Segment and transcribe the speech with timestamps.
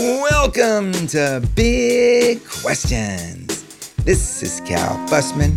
[0.00, 3.64] Welcome to Big Questions.
[4.04, 5.56] This is Cal Fussman.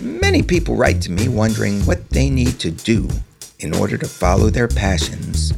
[0.00, 3.06] Many people write to me wondering what they need to do
[3.58, 5.52] in order to follow their passions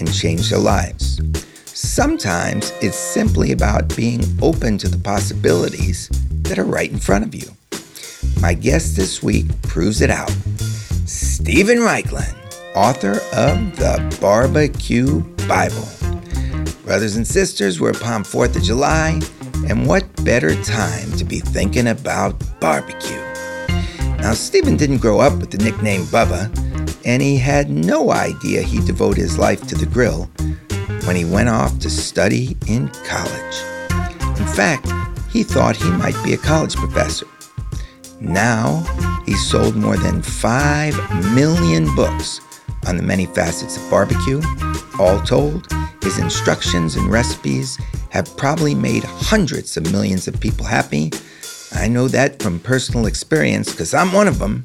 [0.00, 1.20] and change their lives.
[1.66, 6.08] Sometimes it's simply about being open to the possibilities
[6.42, 7.48] that are right in front of you.
[8.40, 10.34] My guest this week proves it out.
[11.06, 12.34] Steven Raichlen,
[12.74, 16.01] author of The Barbecue Bible.
[16.92, 19.18] Brothers and sisters, we're upon 4th of July,
[19.66, 23.16] and what better time to be thinking about barbecue?
[24.18, 26.54] Now, Steven didn't grow up with the nickname Bubba,
[27.06, 30.30] and he had no idea he'd devote his life to the grill
[31.06, 33.56] when he went off to study in college.
[34.38, 34.86] In fact,
[35.30, 37.26] he thought he might be a college professor.
[38.20, 38.84] Now,
[39.24, 42.42] he's sold more than 5 million books
[42.86, 44.42] on the many facets of barbecue.
[44.98, 47.78] All told, his instructions and recipes
[48.10, 51.10] have probably made hundreds of millions of people happy.
[51.72, 54.62] I know that from personal experience because I'm one of them,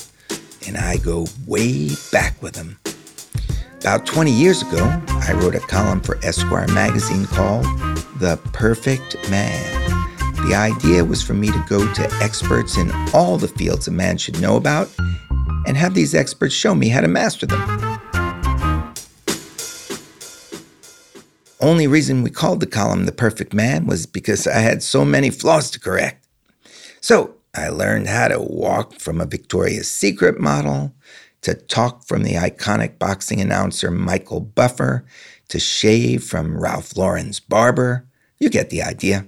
[0.68, 2.78] and I go way back with him.
[3.80, 7.64] About 20 years ago, I wrote a column for Esquire magazine called
[8.20, 10.04] The Perfect Man.
[10.48, 14.18] The idea was for me to go to experts in all the fields a man
[14.18, 14.90] should know about
[15.68, 18.00] and have these experts show me how to master them.
[21.60, 25.32] Only reason we called the column The Perfect Man was because I had so many
[25.32, 26.28] flaws to correct.
[27.02, 30.94] So I learned how to walk from a Victoria's Secret model,
[31.42, 35.06] to talk from the iconic boxing announcer Michael Buffer,
[35.48, 38.06] to shave from Ralph Lauren's barber.
[38.38, 39.26] You get the idea.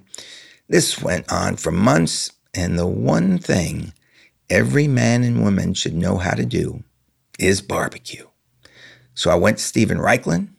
[0.67, 3.93] This went on for months, and the one thing
[4.51, 6.83] every man and woman should know how to do
[7.39, 8.27] is barbecue.
[9.15, 10.49] So I went to Steven Raichlen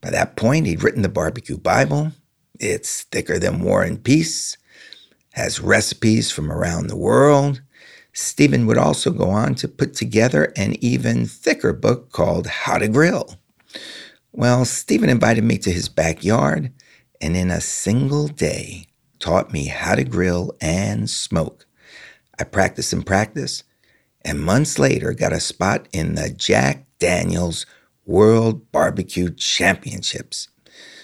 [0.00, 2.12] by that point, he'd written the Barbecue Bible.
[2.60, 4.56] It's thicker than War and Peace,
[5.32, 7.62] has recipes from around the world.
[8.12, 12.88] Steven would also go on to put together an even thicker book called How to
[12.88, 13.36] Grill.
[14.32, 16.72] Well, Steven invited me to his backyard
[17.20, 18.86] and in a single day
[19.18, 21.66] taught me how to grill and smoke.
[22.38, 23.64] I practiced and practiced,
[24.22, 27.66] and months later got a spot in the Jack Daniels
[28.08, 30.48] World Barbecue Championships.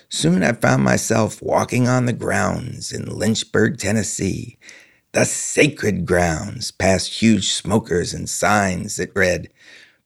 [0.09, 4.57] Soon I found myself walking on the grounds in Lynchburg, Tennessee,
[5.13, 9.51] the sacred grounds, past huge smokers and signs that read,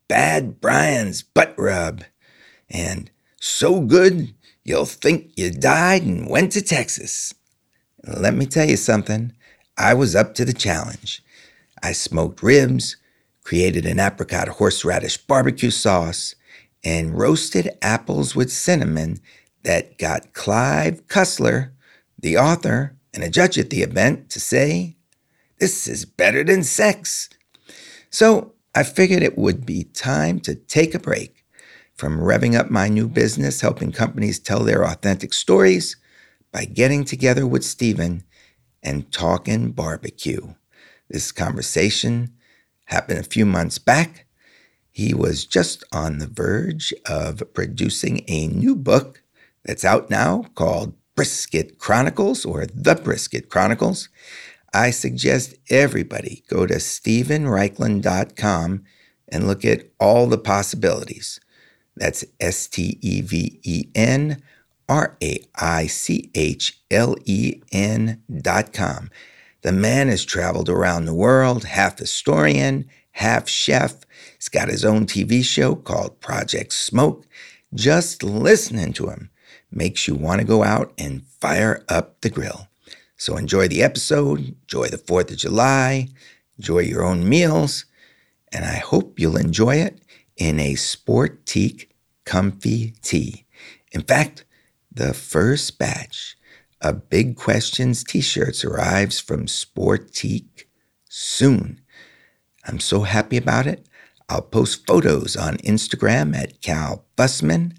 [0.08, 2.02] Bad Brian's Butt Rub,
[2.68, 7.32] and So Good You'll Think You Died and Went to Texas.
[8.04, 9.34] Let me tell you something,
[9.76, 11.22] I was up to the challenge.
[11.80, 12.96] I smoked ribs,
[13.44, 16.34] created an apricot horseradish barbecue sauce,
[16.84, 19.18] and roasted apples with cinnamon
[19.62, 21.72] that got Clive Cussler,
[22.18, 24.96] the author and a judge at the event, to say,
[25.58, 27.28] This is better than sex.
[28.10, 31.44] So I figured it would be time to take a break
[31.94, 35.96] from revving up my new business, helping companies tell their authentic stories
[36.52, 38.22] by getting together with Steven
[38.82, 40.54] and talking barbecue.
[41.10, 42.34] This conversation
[42.84, 44.26] happened a few months back
[44.98, 49.22] he was just on the verge of producing a new book
[49.64, 54.08] that's out now called Brisket Chronicles or The Brisket Chronicles.
[54.74, 58.82] I suggest everybody go to stevenraichlen.com
[59.28, 61.38] and look at all the possibilities.
[61.94, 64.42] That's S T E V E N
[64.88, 69.10] R A I C H L E N dot com.
[69.62, 73.94] The man has traveled around the world, half historian, half chef.
[74.48, 77.26] He's got his own TV show called Project Smoke.
[77.74, 79.28] Just listening to him
[79.70, 82.68] makes you want to go out and fire up the grill.
[83.18, 86.08] So enjoy the episode, enjoy the 4th of July,
[86.56, 87.84] enjoy your own meals,
[88.50, 90.00] and I hope you'll enjoy it
[90.38, 91.88] in a Sportique
[92.24, 93.44] comfy tee.
[93.92, 94.46] In fact,
[94.90, 96.38] the first batch
[96.80, 100.64] of Big Questions t shirts arrives from Sportique
[101.06, 101.82] soon.
[102.64, 103.87] I'm so happy about it.
[104.28, 107.76] I'll post photos on Instagram at Cal Fussman.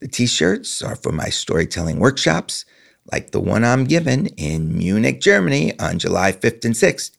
[0.00, 2.64] The t shirts are for my storytelling workshops,
[3.12, 7.10] like the one I'm giving in Munich, Germany on July 5th and 6th.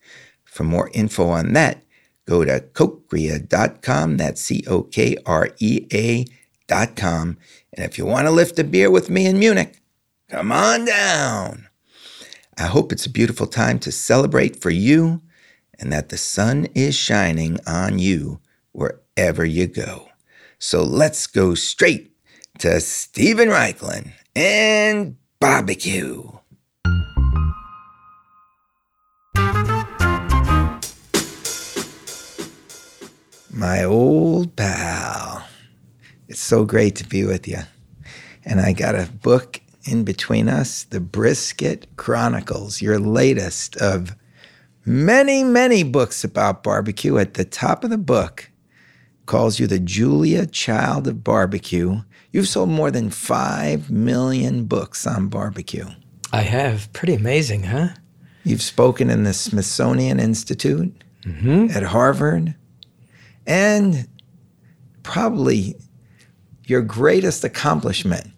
[0.45, 1.83] For more info on that,
[2.25, 4.17] go to cokrea.com.
[4.17, 7.37] That's C O K R E A.com.
[7.73, 9.79] And if you want to lift a beer with me in Munich,
[10.29, 11.67] come on down.
[12.57, 15.21] I hope it's a beautiful time to celebrate for you
[15.79, 18.39] and that the sun is shining on you
[18.73, 20.09] wherever you go.
[20.59, 22.11] So let's go straight
[22.59, 26.29] to Steven Raichlen and barbecue.
[33.51, 35.47] My old pal.
[36.27, 37.59] It's so great to be with you.
[38.45, 44.15] And I got a book in between us, The Brisket Chronicles, your latest of
[44.89, 47.17] many, many books about barbecue.
[47.17, 48.49] At the top of the book,
[49.27, 52.01] calls you the Julia Child of Barbecue.
[52.31, 55.87] You've sold more than 5 million books on barbecue.
[56.33, 56.91] I have.
[56.93, 57.89] Pretty amazing, huh?
[58.43, 60.91] You've spoken in the Smithsonian Institute,
[61.23, 61.67] mm-hmm.
[61.69, 62.55] at Harvard,
[63.45, 64.07] and
[65.03, 65.75] probably
[66.65, 68.31] your greatest accomplishment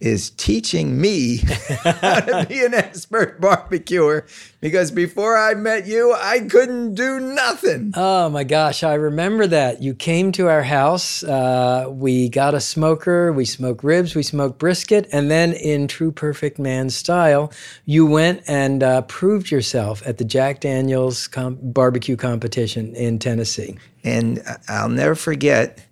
[0.00, 1.36] is teaching me
[1.82, 4.26] how to be an expert barbecuer
[4.60, 7.92] because before I met you, I couldn't do nothing.
[7.94, 9.82] Oh my gosh, I remember that.
[9.82, 11.22] You came to our house.
[11.22, 13.32] Uh, we got a smoker.
[13.32, 14.14] We smoked ribs.
[14.14, 15.08] We smoked brisket.
[15.12, 17.52] And then, in true perfect man style,
[17.84, 23.78] you went and uh, proved yourself at the Jack Daniels com- barbecue competition in Tennessee.
[24.04, 25.84] And I'll never forget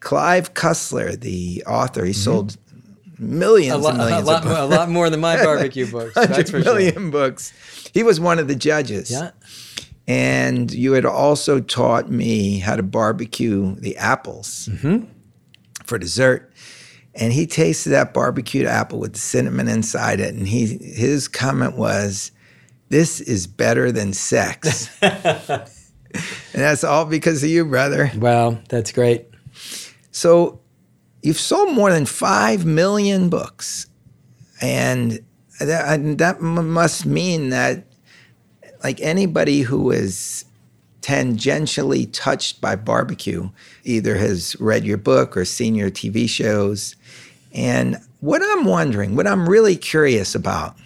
[0.00, 2.56] Clive Cussler, the author, he sold
[3.18, 4.60] millions A, lot, and a, millions lot, of books.
[4.60, 6.14] a lot more than my barbecue books.
[6.14, 7.10] That's 100 for million sure.
[7.10, 7.52] books.
[7.92, 9.10] He was one of the judges.
[9.10, 9.30] Yeah.
[10.06, 15.06] And you had also taught me how to barbecue the apples Mm-hmm.
[15.84, 16.50] for dessert.
[17.14, 20.34] And he tasted that barbecued apple with the cinnamon inside it.
[20.34, 22.32] And he his comment was,
[22.88, 24.90] This is better than sex.
[25.00, 25.62] and
[26.52, 28.10] that's all because of you, brother.
[28.16, 29.26] Wow, that's great.
[30.10, 30.60] So
[31.24, 33.86] you've sold more than 5 million books.
[34.60, 35.20] And
[35.58, 37.84] that, that must mean that,
[38.84, 40.44] like anybody who is
[41.00, 43.48] tangentially touched by barbecue,
[43.84, 46.94] either has read your book or seen your TV shows.
[47.52, 50.76] And what I'm wondering, what I'm really curious about,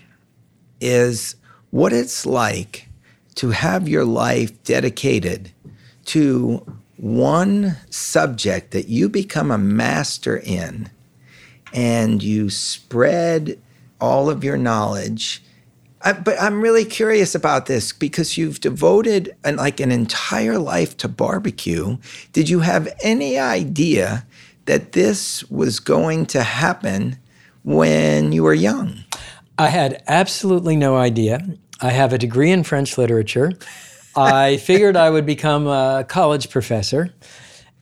[0.81, 1.35] is
[1.71, 2.89] what it's like
[3.35, 5.51] to have your life dedicated
[6.07, 6.65] to
[6.99, 10.91] one subject that you become a master in
[11.73, 13.59] and you spread
[14.01, 15.43] all of your knowledge.
[16.03, 20.97] I, but I'm really curious about this because you've devoted an, like an entire life
[20.99, 21.99] to barbecue.
[22.33, 24.27] Did you have any idea
[24.67, 27.19] that this was going to happen
[27.65, 29.05] when you were young?
[29.57, 31.41] I had absolutely no idea.
[31.81, 33.53] I have a degree in French literature.
[34.17, 37.15] I figured I would become a college professor.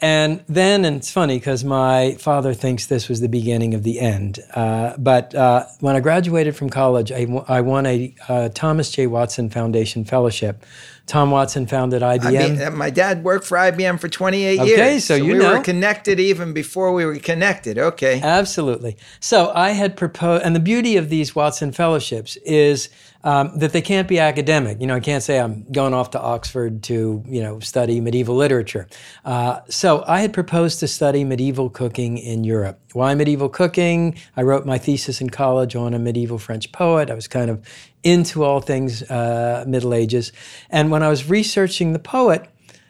[0.01, 3.99] And then, and it's funny because my father thinks this was the beginning of the
[3.99, 4.41] end.
[4.55, 9.07] Uh, but uh, when I graduated from college, I, won a uh, Thomas J.
[9.07, 10.67] Watson Foundation Fellowship.
[11.07, 12.25] Tom Watson founded IBM.
[12.25, 15.05] I mean, uh, my dad worked for IBM for 28 Okay, years.
[15.05, 15.57] so you we know.
[15.57, 17.79] were connected even before we were connected.
[17.79, 18.21] Okay.
[18.21, 18.97] Absolutely.
[19.21, 22.89] So I had proposed, and the beauty of these Watson fellowships is
[23.23, 24.81] um, that they can't be academic.
[24.81, 28.37] You know, I can't say I'm going off to Oxford to, you know, study medieval
[28.37, 28.87] literature.
[29.25, 32.81] Uh, so I had proposed to study medieval cooking in Europe.
[32.93, 34.17] Why medieval cooking?
[34.37, 37.11] I wrote my thesis in college on a medieval French poet.
[37.11, 37.65] I was kind of
[38.07, 40.33] into all things uh, Middle Ages.
[40.71, 42.49] And when I was researching the poet,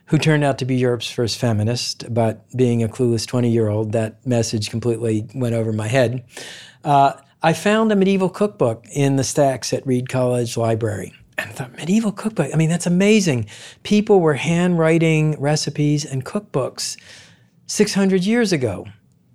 [0.09, 3.93] who turned out to be Europe's first feminist, but being a clueless 20 year old,
[3.93, 6.25] that message completely went over my head.
[6.85, 11.13] Uh, I found a medieval cookbook in the stacks at Reed College Library.
[11.39, 12.51] And I thought, medieval cookbook?
[12.53, 13.47] I mean, that's amazing.
[13.83, 16.97] People were handwriting recipes and cookbooks
[17.67, 18.87] 600 years ago.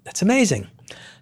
[0.04, 0.68] That's amazing.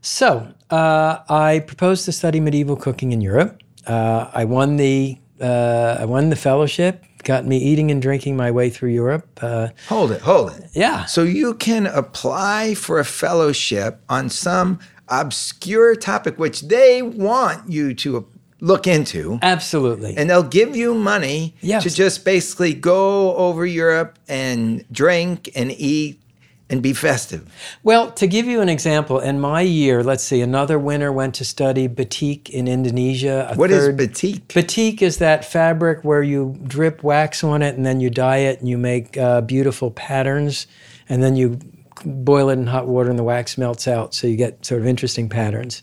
[0.02, 3.62] So uh, I proposed to study medieval cooking in Europe.
[3.90, 7.04] Uh, I won the uh, I won the fellowship.
[7.24, 9.28] Got me eating and drinking my way through Europe.
[9.42, 10.70] Uh, Hold it, hold it.
[10.74, 11.06] yeah.
[11.06, 14.80] So you can apply for a fellowship on some
[15.10, 18.26] obscure topic which they want you to
[18.62, 19.40] look into.
[19.42, 20.16] Absolutely.
[20.18, 21.84] And they'll give you money Yes.
[21.84, 26.22] to just basically go over Europe and drink and eat
[26.70, 27.52] and be festive.
[27.84, 31.46] Well, to give you an example, in my year, let's see, another winner went to
[31.46, 33.52] study batik in Indonesia.
[33.56, 34.48] What is third, batik?
[34.54, 38.60] Batik is that fabric where you drip wax on it and then you dye it
[38.60, 40.68] and you make uh, beautiful patterns
[41.08, 41.60] and then you
[42.06, 44.88] boil it in hot water and the wax melts out so you get sort of
[44.88, 45.82] interesting patterns.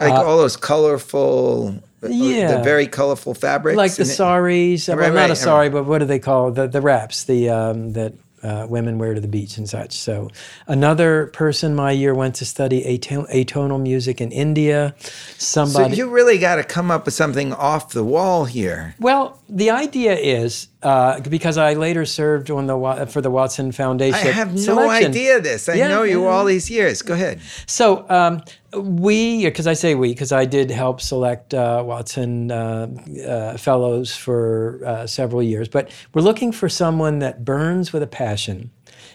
[0.00, 2.56] Like all those colorful, uh, yeah.
[2.56, 3.76] the very colorful fabrics.
[3.76, 6.54] Like the saris, well, Right, not right, a sari, but what do they call it?
[6.54, 7.24] the the wraps?
[7.24, 9.92] The um, that uh, women wear to the beach and such.
[9.92, 10.30] So
[10.66, 14.94] another person my year went to study aton- atonal music in India.
[15.38, 15.94] Somebody.
[15.94, 18.94] So you really got to come up with something off the wall here.
[18.98, 24.28] well, the idea is uh, because I later served on the for the Watson Foundation.
[24.28, 25.10] I have no selection.
[25.10, 25.68] idea this.
[25.68, 27.02] I Yeah, know you all these years.
[27.02, 27.40] Go ahead.
[27.66, 28.42] So um,
[28.74, 32.88] we, because I say we, because I did help select uh, Watson uh,
[33.26, 38.06] uh, fellows for uh, several years, but we're looking for someone that burns with a
[38.06, 38.70] passion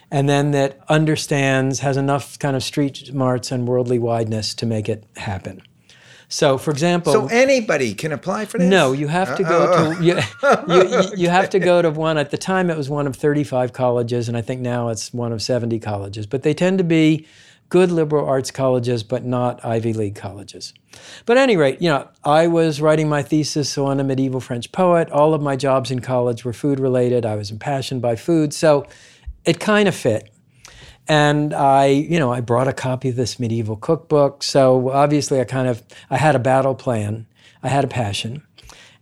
[0.10, 4.88] and then that understands, has enough kind of street smarts and worldly wideness to make
[4.88, 5.62] it happen.
[6.30, 8.70] So, for example, So anybody can apply for this?
[8.70, 9.96] no, you have to go Uh-oh.
[9.96, 10.16] to you,
[10.68, 12.18] you, you, you have to go to one.
[12.18, 15.32] At the time, it was one of 35 colleges, and I think now it's one
[15.32, 16.26] of 70 colleges.
[16.26, 17.26] But they tend to be
[17.70, 20.74] good liberal arts colleges, but not Ivy League colleges.
[21.26, 24.72] But at any rate, you know, I was writing my thesis on a medieval French
[24.72, 25.10] poet.
[25.12, 27.26] All of my jobs in college were food related.
[27.26, 28.86] I was impassioned by food, so
[29.46, 30.30] it kind of fit.
[31.08, 34.44] And I, you know, I brought a copy of this medieval cookbook.
[34.44, 37.26] So obviously, I kind of I had a battle plan.
[37.64, 38.44] I had a passion,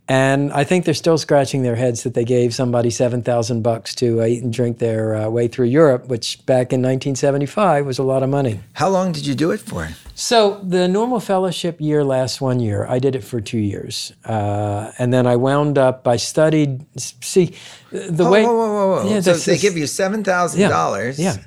[0.08, 3.94] and I think they're still scratching their heads that they gave somebody seven thousand bucks
[3.96, 8.00] to uh, eat and drink their uh, way through Europe, which back in 1975 was
[8.00, 8.60] a lot of money.
[8.74, 9.90] How long did you do it for?
[10.14, 12.86] So the normal fellowship year lasts one year.
[12.88, 16.08] I did it for two years, uh, and then I wound up.
[16.08, 16.86] I studied.
[17.00, 17.56] See,
[17.92, 18.46] the Whoa, way.
[18.46, 19.10] whoa, whoa, whoa, whoa.
[19.10, 21.20] Yeah, so they give you seven thousand dollars.
[21.20, 21.38] Yeah.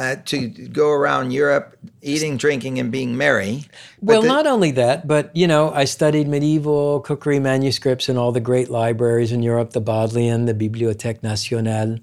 [0.00, 3.66] Uh, to go around Europe, eating, drinking, and being merry.
[4.00, 8.32] Well, the- not only that, but you know, I studied medieval cookery manuscripts in all
[8.32, 11.98] the great libraries in Europe, the Bodleian, the Bibliothèque Nationale.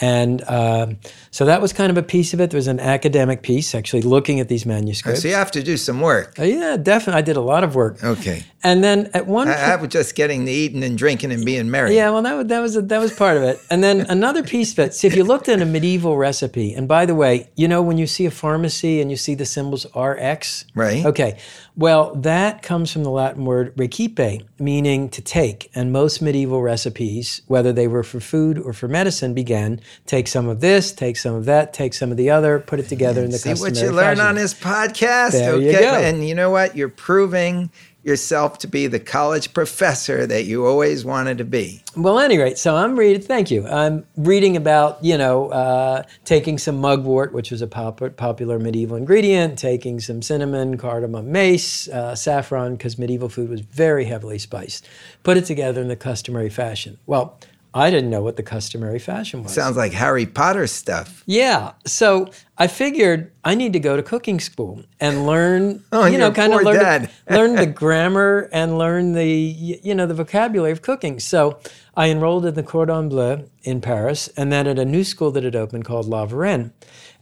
[0.00, 0.98] And um,
[1.30, 2.50] so that was kind of a piece of it.
[2.50, 5.22] There was an academic piece, actually looking at these manuscripts.
[5.22, 6.38] So you have to do some work.
[6.38, 7.18] Uh, yeah, definitely.
[7.18, 8.02] I did a lot of work.
[8.02, 8.44] Okay.
[8.62, 11.44] And then at one I, point, I was just getting to eating and drinking and
[11.44, 11.94] being merry.
[11.94, 13.60] Yeah, well, that was that was that was part of it.
[13.70, 14.94] And then another piece of it.
[14.94, 17.98] See, if you looked at a medieval recipe, and by the way, you know when
[17.98, 21.04] you see a pharmacy and you see the symbols RX, Right.
[21.04, 21.38] Okay,
[21.76, 25.70] well, that comes from the Latin word recipe, meaning to take.
[25.74, 30.48] And most medieval recipes, whether they were for food or for medicine, began take some
[30.48, 33.30] of this, take some of that, take some of the other, put it together in
[33.30, 34.26] the See what you learn fashion.
[34.26, 35.32] on this podcast?
[35.32, 35.66] There okay.
[35.66, 35.94] you go.
[35.94, 36.76] And you know what?
[36.76, 37.70] You're proving
[38.02, 41.82] yourself to be the college professor that you always wanted to be.
[41.96, 43.22] Well, any rate, so I'm reading.
[43.22, 43.66] Thank you.
[43.66, 48.96] I'm reading about you know uh, taking some mugwort, which was a pop- popular medieval
[48.96, 54.88] ingredient, taking some cinnamon, cardamom, mace, uh, saffron, because medieval food was very heavily spiced.
[55.22, 56.98] Put it together in the customary fashion.
[57.06, 57.38] Well,
[57.78, 59.54] I didn't know what the customary fashion was.
[59.54, 61.22] Sounds like Harry Potter stuff.
[61.26, 61.72] Yeah.
[61.86, 66.32] So I figured I need to go to cooking school and learn, Oh, you know,
[66.32, 71.20] kind of learn, learn the grammar and learn the, you know, the vocabulary of cooking.
[71.20, 71.60] So
[71.96, 75.44] I enrolled in the Cordon Bleu in Paris and then at a new school that
[75.44, 76.72] had opened called La Varenne.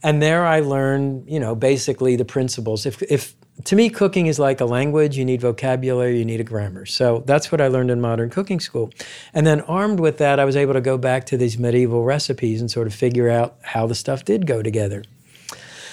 [0.01, 2.85] And there I learned, you know, basically the principles.
[2.85, 3.35] If, if
[3.65, 5.17] to me, cooking is like a language.
[5.17, 6.85] You need vocabulary, you need a grammar.
[6.85, 8.91] So that's what I learned in modern cooking school.
[9.33, 12.61] And then, armed with that, I was able to go back to these medieval recipes
[12.61, 15.03] and sort of figure out how the stuff did go together.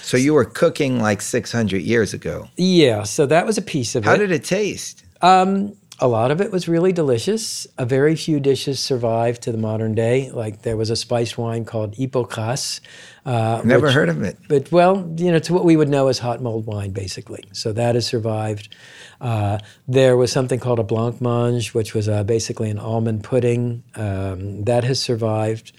[0.03, 2.49] So you were cooking like 600 years ago.
[2.57, 4.19] Yeah, so that was a piece of How it.
[4.19, 5.03] did it taste?
[5.23, 7.67] Um, a lot of it was really delicious.
[7.79, 10.31] A very few dishes survived to the modern day.
[10.31, 12.81] Like there was a spiced wine called Hippocras.
[13.25, 14.37] Uh, Never which- heard of it.
[14.49, 17.45] but well, you know, it's what we would know as hot mulled wine, basically.
[17.53, 18.75] So that has survived.
[19.21, 23.85] Uh, there was something called a blancmange, which was uh, basically an almond pudding.
[23.95, 25.73] Um, that has survived.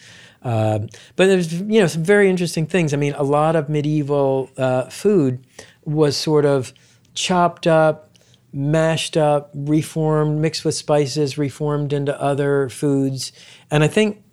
[0.44, 2.94] Um, but there's, you know, some very interesting things.
[2.94, 5.46] I mean, a lot of medieval uh, food
[5.84, 6.72] was sort of
[7.16, 8.15] chopped up,
[8.56, 13.34] mashed up, reformed, mixed with spices, reformed into other foods.
[13.70, 14.24] And I think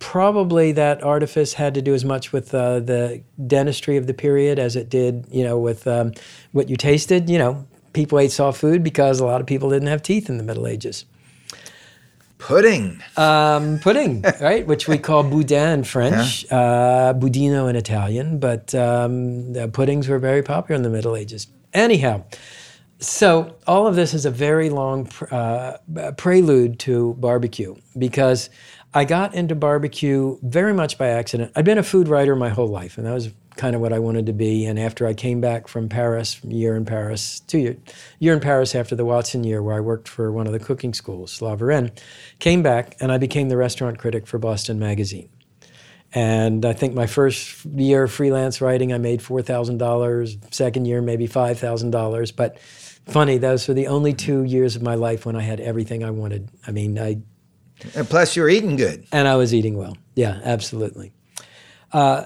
[0.00, 4.58] probably that artifice had to do as much with uh, the dentistry of the period
[4.58, 6.12] as it did, you know, with um,
[6.50, 7.30] what you tasted.
[7.30, 10.38] You know, people ate soft food because a lot of people didn't have teeth in
[10.38, 11.04] the Middle Ages.
[12.38, 13.00] Pudding.
[13.16, 19.52] Um, pudding, right, which we call boudin in French, uh, budino in Italian, but um,
[19.52, 21.48] the puddings were very popular in the Middle Ages.
[21.74, 22.24] Anyhow,
[23.00, 25.78] so all of this is a very long uh,
[26.16, 28.50] prelude to barbecue because
[28.92, 31.52] I got into barbecue very much by accident.
[31.54, 33.98] I'd been a food writer my whole life, and that was kind of what I
[33.98, 34.64] wanted to be.
[34.64, 37.76] And after I came back from Paris, from year in Paris, two year,
[38.18, 40.94] year in Paris after the Watson year, where I worked for one of the cooking
[40.94, 41.90] schools, La Varenne,
[42.38, 45.28] came back and I became the restaurant critic for Boston Magazine.
[46.14, 50.38] And I think my first year of freelance writing, I made four thousand dollars.
[50.50, 52.32] Second year, maybe five thousand dollars.
[52.32, 52.58] But
[53.08, 56.10] funny, those were the only two years of my life when I had everything I
[56.10, 56.48] wanted.
[56.66, 57.18] I mean, I
[57.94, 59.06] And plus, you're eating good.
[59.12, 59.96] and I was eating well.
[60.14, 61.12] Yeah, absolutely.
[61.92, 62.24] Uh,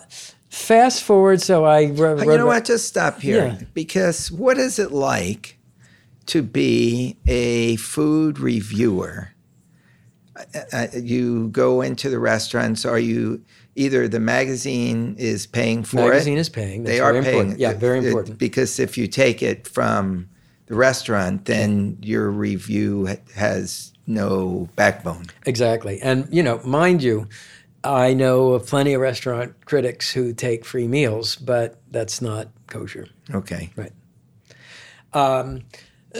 [0.49, 2.21] fast forward, so I wrote.
[2.21, 2.65] You know what?
[2.65, 3.47] Just stop here.
[3.47, 3.67] Yeah.
[3.75, 5.59] Because what is it like
[6.27, 9.31] to be a food reviewer?
[10.37, 12.85] Uh, uh, you go into the restaurants.
[12.85, 13.45] Are you
[13.77, 16.41] either the magazine is paying for the Magazine it.
[16.41, 16.83] is paying.
[16.83, 17.25] That's they are paying.
[17.25, 17.59] important.
[17.59, 18.39] Yeah, very important.
[18.39, 20.29] because if you take it from
[20.73, 25.27] the restaurant, then your review ha- has no backbone.
[25.45, 26.01] Exactly.
[26.01, 27.29] And, you know, mind you,
[27.85, 33.07] I know of plenty of restaurant critics who take free meals, but that's not kosher.
[33.35, 33.71] Okay.
[33.77, 33.93] Right.
[35.13, 35.65] Um,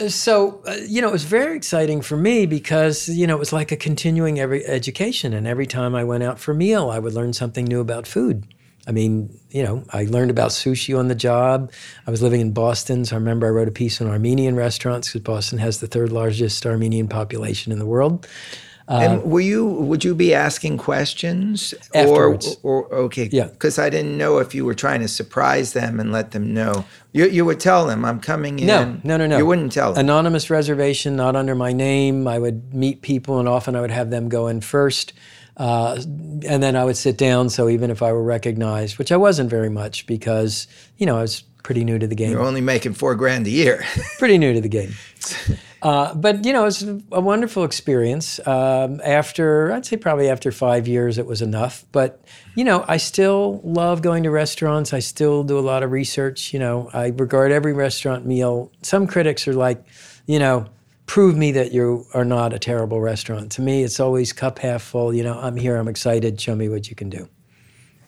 [0.07, 3.53] so, uh, you know, it was very exciting for me because, you know, it was
[3.53, 5.33] like a continuing every education.
[5.33, 8.05] And every time I went out for a meal, I would learn something new about
[8.05, 8.53] food.
[8.85, 11.71] I mean, you know, I learned about sushi on the job.
[12.05, 15.07] I was living in Boston, so I remember I wrote a piece on Armenian restaurants
[15.07, 18.27] because Boston has the third largest Armenian population in the world.
[18.89, 19.65] and um, were you?
[19.65, 22.57] Would you be asking questions Afterwards.
[22.63, 23.29] or, or okay?
[23.31, 23.45] Yeah.
[23.45, 26.83] Because I didn't know if you were trying to surprise them and let them know.
[27.13, 28.67] You you would tell them I'm coming in.
[28.67, 29.37] No, no, no, no.
[29.37, 30.01] You wouldn't tell them.
[30.01, 32.27] Anonymous reservation, not under my name.
[32.27, 35.13] I would meet people, and often I would have them go in first,
[35.57, 37.49] uh, and then I would sit down.
[37.49, 40.67] So even if I were recognized, which I wasn't very much, because
[40.97, 43.49] you know I was pretty new to the game, You're only making four grand a
[43.49, 43.85] year.
[44.19, 44.93] pretty new to the game.
[45.83, 48.39] Uh, but you know, it's a wonderful experience.
[48.47, 51.83] Um, after I'd say probably after five years, it was enough.
[51.91, 52.23] But
[52.55, 54.93] you know, I still love going to restaurants.
[54.93, 56.53] I still do a lot of research.
[56.53, 58.71] You know, I regard every restaurant meal.
[58.81, 59.85] Some critics are like,
[60.25, 60.67] you know,
[61.05, 63.51] prove me that you are not a terrible restaurant.
[63.53, 65.13] To me, it's always cup half full.
[65.13, 65.77] You know, I'm here.
[65.77, 66.39] I'm excited.
[66.39, 67.27] Show me what you can do.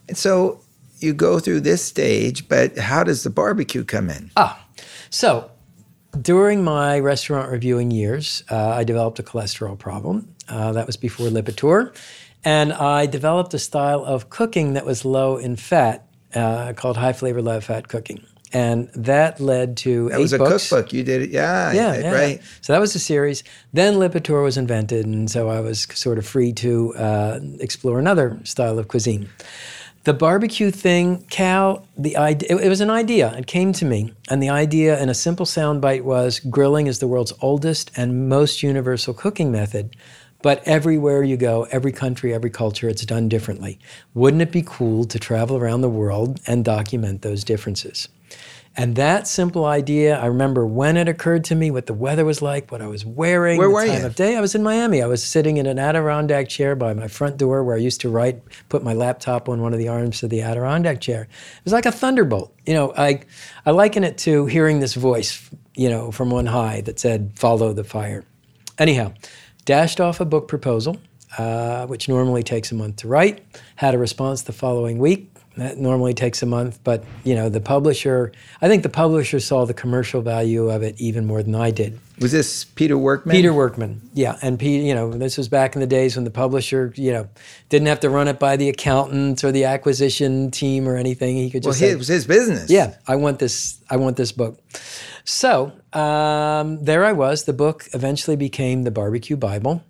[0.07, 0.61] and so
[0.99, 4.31] you go through this stage, but how does the barbecue come in?
[4.37, 4.65] Ah,
[5.09, 5.51] so
[6.21, 10.33] during my restaurant reviewing years, uh, I developed a cholesterol problem.
[10.47, 11.95] Uh, that was before Lipitor.
[12.43, 17.13] And I developed a style of cooking that was low in fat uh, called high
[17.13, 18.23] flavor, low fat cooking.
[18.53, 20.69] And that led to That eight was a books.
[20.69, 20.93] cookbook.
[20.93, 21.29] You did it.
[21.29, 21.73] Yeah.
[21.73, 22.41] Yeah, yeah, Right.
[22.61, 23.43] So that was the series.
[23.73, 28.39] Then Lipitor was invented, and so I was sort of free to uh, explore another
[28.43, 29.27] style of cuisine.
[30.05, 33.33] The barbecue thing, Cal, the idea, it, it was an idea.
[33.35, 37.07] It came to me, and the idea in a simple soundbite was grilling is the
[37.07, 39.95] world's oldest and most universal cooking method.
[40.43, 43.79] But everywhere you go, every country, every culture, it's done differently.
[44.13, 48.07] Wouldn't it be cool to travel around the world and document those differences?
[48.77, 52.41] And that simple idea, I remember when it occurred to me, what the weather was
[52.41, 54.05] like, what I was wearing, Where the were time you?
[54.05, 54.35] of day.
[54.35, 55.01] I was in Miami.
[55.01, 58.09] I was sitting in an Adirondack chair by my front door where I used to
[58.09, 61.21] write, put my laptop on one of the arms of the Adirondack chair.
[61.23, 62.53] It was like a thunderbolt.
[62.65, 63.21] You know, I,
[63.65, 67.71] I liken it to hearing this voice, you know, from on high that said, follow
[67.71, 68.25] the fire.
[68.77, 69.13] Anyhow,
[69.63, 70.97] dashed off a book proposal,
[71.37, 73.41] uh, which normally takes a month to write,
[73.77, 75.31] had a response the following week.
[75.57, 78.33] That normally takes a month, but you know the publisher.
[78.61, 81.97] I think the publisher saw the commercial value of it even more than I did.
[82.19, 83.33] Was this Peter Workman?
[83.33, 84.83] Peter Workman, yeah, and Pete.
[84.83, 87.29] You know, this was back in the days when the publisher, you know,
[87.69, 91.37] didn't have to run it by the accountants or the acquisition team or anything.
[91.37, 92.69] He could just he- say, it was his business.
[92.69, 93.79] yeah, I want this.
[93.89, 94.59] I want this book.
[95.23, 97.45] So um, there I was.
[97.45, 99.83] The book eventually became the Barbecue Bible.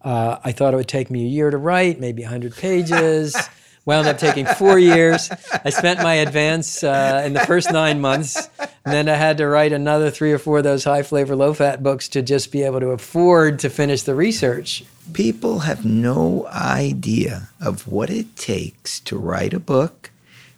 [0.00, 3.36] Uh, I thought it would take me a year to write, maybe 100 pages.
[3.88, 5.30] Wound up taking four years.
[5.64, 9.46] I spent my advance uh, in the first nine months, and then I had to
[9.48, 12.64] write another three or four of those high flavor, low fat books to just be
[12.64, 14.84] able to afford to finish the research.
[15.14, 20.10] People have no idea of what it takes to write a book,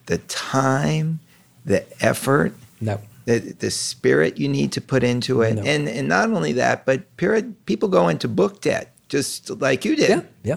[0.06, 1.20] the time,
[1.64, 5.54] the effort, No, the, the spirit you need to put into it.
[5.54, 5.62] No.
[5.62, 9.94] And, and not only that, but period, people go into book debt, just like you
[9.94, 10.26] did.
[10.42, 10.56] yeah,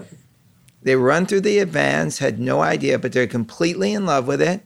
[0.84, 4.64] They run through the advance, had no idea, but they're completely in love with it.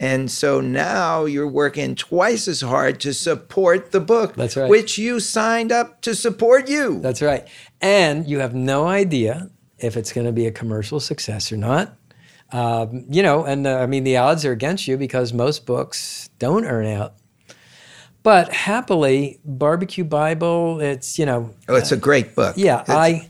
[0.00, 4.70] And so now you're working twice as hard to support the book, That's right.
[4.70, 7.00] which you signed up to support you.
[7.00, 7.46] That's right.
[7.82, 11.96] And you have no idea if it's going to be a commercial success or not.
[12.52, 16.30] Um, you know, and uh, I mean, the odds are against you because most books
[16.38, 17.14] don't earn out.
[18.22, 22.54] But happily, Barbecue Bible, it's, you know, oh, it's a great book.
[22.58, 23.28] yeah, It's- I.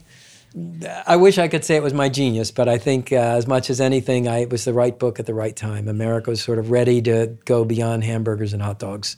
[1.07, 3.69] I wish I could say it was my genius, but I think uh, as much
[3.69, 5.87] as anything, I, it was the right book at the right time.
[5.87, 9.15] America was sort of ready to go beyond hamburgers and hot dogs,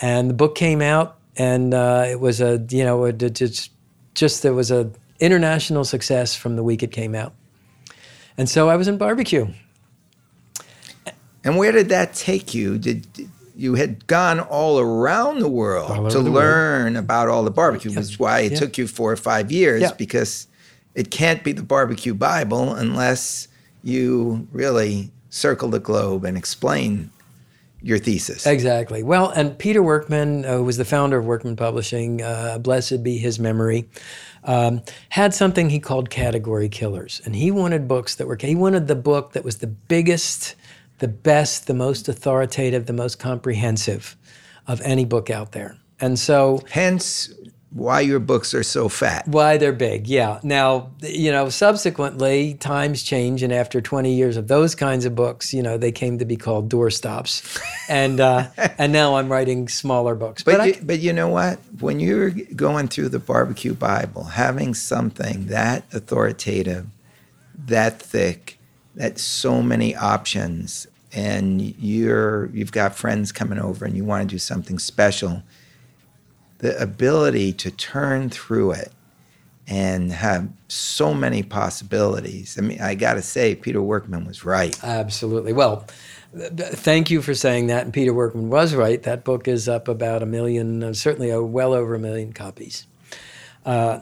[0.00, 3.70] and the book came out, and uh, it was a you know it, it just
[4.14, 7.34] just it was a international success from the week it came out,
[8.38, 9.48] and so I was in barbecue.
[11.44, 12.78] And where did that take you?
[12.78, 16.34] Did did- you had gone all around the world All over to the world.
[16.36, 17.90] learn about all the barbecue?
[17.90, 18.58] Which is why it Yeah.
[18.60, 19.92] took you four or five years Yeah.
[19.98, 20.46] because
[20.94, 23.48] it can't be the barbecue Bible unless
[23.82, 27.10] you really circle the globe and explain
[27.80, 28.46] your thesis.
[28.46, 29.02] Exactly.
[29.02, 33.18] Well, and Peter Workman, uh, who was the founder of Workman Publishing, uh, blessed be
[33.18, 33.88] his memory,
[34.44, 37.20] um, had something he called category killers.
[37.24, 40.54] And he wanted books that were, he wanted the book that was the biggest,
[40.98, 44.16] the best, the most authoritative, the most comprehensive
[44.68, 45.76] of any book out there.
[46.00, 47.32] And so, hence
[47.74, 49.26] why your books are so fat.
[49.26, 50.40] Why they're big, yeah.
[50.42, 55.54] Now, you know, subsequently, times change, and after 20 years of those kinds of books,
[55.54, 60.14] you know, they came to be called doorstops, and uh, and now I'm writing smaller
[60.14, 60.42] books.
[60.42, 61.58] But but you, but you know what?
[61.80, 66.86] When you're going through the barbecue Bible, having something that authoritative,
[67.66, 68.58] that thick,
[68.96, 74.34] that so many options, and you're you've got friends coming over, and you want to
[74.34, 75.42] do something special
[76.62, 78.92] the ability to turn through it
[79.66, 82.56] and have so many possibilities.
[82.56, 84.78] I mean, I got to say, Peter Workman was right.
[84.82, 85.52] Absolutely.
[85.52, 85.84] Well,
[86.34, 87.84] thank you for saying that.
[87.84, 89.02] And Peter Workman was right.
[89.02, 92.86] That book is up about a million, uh, certainly a well over a million copies.
[93.66, 94.00] Uh,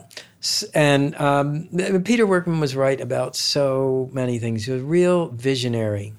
[0.73, 1.67] and um,
[2.03, 4.65] Peter Workman was right about so many things.
[4.65, 6.13] He was a real visionary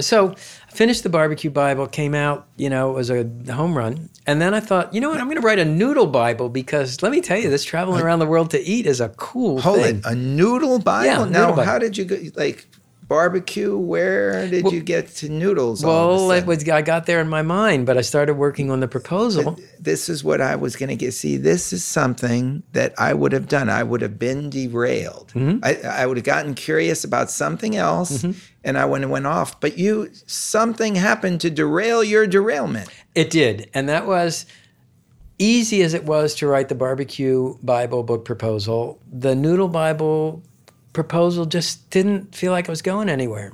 [0.00, 0.34] so
[0.74, 4.10] finished the barbecue Bible, came out, you know, it was a home run.
[4.26, 7.02] And then I thought, you know what, I'm going to write a noodle Bible because
[7.02, 9.80] let me tell you, this traveling around the world to eat is a cool Hold
[9.82, 9.98] thing.
[9.98, 11.06] it, a noodle Bible?
[11.06, 11.64] Yeah, now, noodle Bible.
[11.64, 12.66] how did you go, like,
[13.08, 17.28] barbecue where did well, you get to noodles well it was i got there in
[17.28, 19.58] my mind but i started working on the proposal.
[19.78, 21.12] This is what i was going to get.
[21.12, 23.68] See this is something that i would have done.
[23.68, 25.32] I would have been derailed.
[25.34, 25.58] Mm-hmm.
[25.62, 28.38] I, I, would have gotten curious about something else mm-hmm.
[28.64, 29.60] and i went went off.
[29.60, 32.88] But you something happened to derail your derailment.
[33.14, 34.46] It did and that was
[35.38, 39.00] easy as it was to write the barbecue bible book proposal.
[39.10, 40.42] The noodle bible
[40.94, 43.52] proposal just didn't feel like it was going anywhere.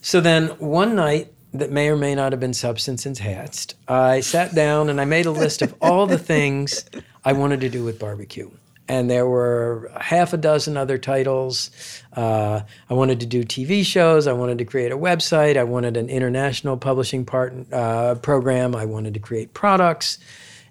[0.00, 4.54] So then one night that may or may not have been substance enhanced, I sat
[4.54, 6.84] down and I made a list of all the things
[7.24, 8.50] I wanted to do with barbecue.
[8.88, 11.70] And there were half a dozen other titles.
[12.12, 14.28] Uh, I wanted to do TV shows.
[14.28, 15.56] I wanted to create a website.
[15.56, 18.76] I wanted an international publishing part, uh, program.
[18.76, 20.18] I wanted to create products.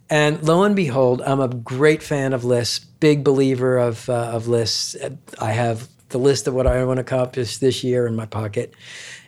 [0.09, 4.47] And lo and behold, I'm a great fan of lists, big believer of, uh, of
[4.47, 4.95] lists.
[5.41, 8.73] I have the list of what I want to accomplish this year in my pocket.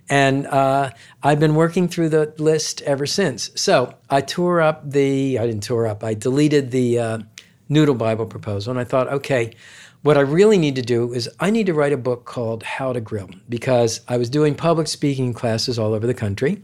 [0.09, 3.51] And uh, I've been working through the list ever since.
[3.55, 7.19] So I tore up the, I didn't tore up, I deleted the uh,
[7.67, 8.71] Noodle Bible proposal.
[8.71, 9.53] And I thought, okay,
[10.01, 12.93] what I really need to do is I need to write a book called How
[12.93, 16.61] to Grill because I was doing public speaking classes all over the country.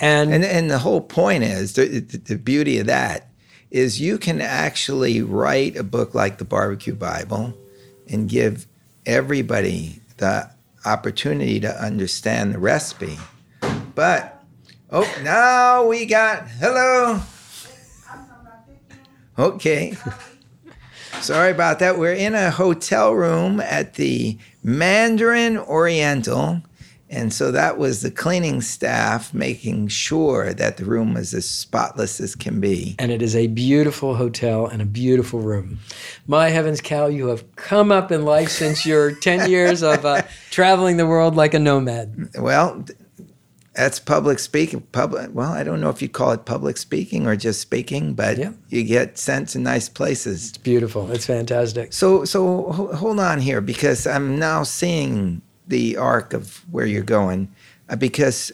[0.00, 3.28] And, and, and the whole point is the, the beauty of that
[3.70, 7.52] is you can actually write a book like the Barbecue Bible
[8.08, 8.66] and give
[9.06, 10.50] everybody the
[10.84, 13.18] opportunity to understand the recipe.
[13.94, 14.42] But,
[14.90, 17.20] oh, now we got, hello.
[19.38, 19.96] Okay.
[21.20, 21.98] Sorry about that.
[21.98, 26.62] We're in a hotel room at the Mandarin Oriental
[27.12, 32.20] and so that was the cleaning staff making sure that the room was as spotless
[32.20, 32.96] as can be.
[32.98, 35.78] And it is a beautiful hotel and a beautiful room.
[36.26, 40.22] My heavens, Cal, you have come up in life since your 10 years of uh,
[40.50, 42.30] traveling the world like a nomad.
[42.38, 42.86] Well,
[43.74, 44.80] that's public speaking.
[44.80, 45.34] Public.
[45.34, 48.52] Well, I don't know if you call it public speaking or just speaking, but yeah.
[48.70, 50.48] you get sent to nice places.
[50.48, 51.10] It's beautiful.
[51.10, 51.92] It's fantastic.
[51.92, 57.52] So, so hold on here because I'm now seeing the arc of where you're going
[57.88, 58.52] uh, because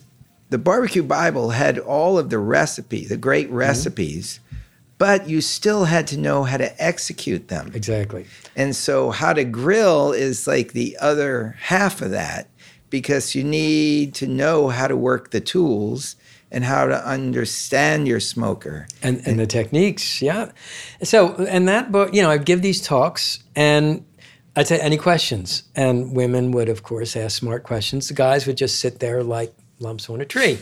[0.50, 3.56] the barbecue bible had all of the recipe the great mm-hmm.
[3.56, 4.62] recipes mm-hmm.
[4.98, 9.44] but you still had to know how to execute them exactly and so how to
[9.44, 12.48] grill is like the other half of that
[12.90, 16.16] because you need to know how to work the tools
[16.50, 20.50] and how to understand your smoker and, and the techniques yeah
[21.02, 24.04] so and that book you know i give these talks and
[24.58, 28.08] I'd say any questions, and women would, of course, ask smart questions.
[28.08, 30.58] The guys would just sit there like lumps on a tree.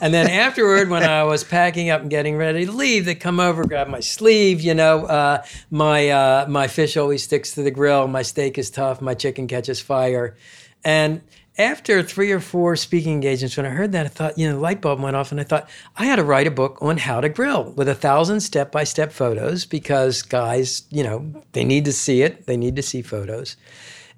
[0.00, 3.38] And then afterward, when I was packing up and getting ready to leave, they come
[3.38, 4.62] over, grab my sleeve.
[4.62, 8.08] You know, uh, my uh, my fish always sticks to the grill.
[8.08, 9.00] My steak is tough.
[9.00, 10.36] My chicken catches fire.
[10.84, 11.20] And
[11.58, 14.60] after three or four speaking engagements, when I heard that, I thought, you know, the
[14.60, 17.20] light bulb went off, and I thought I had to write a book on how
[17.20, 21.84] to grill with a thousand step by step photos because guys, you know, they need
[21.86, 23.56] to see it, they need to see photos.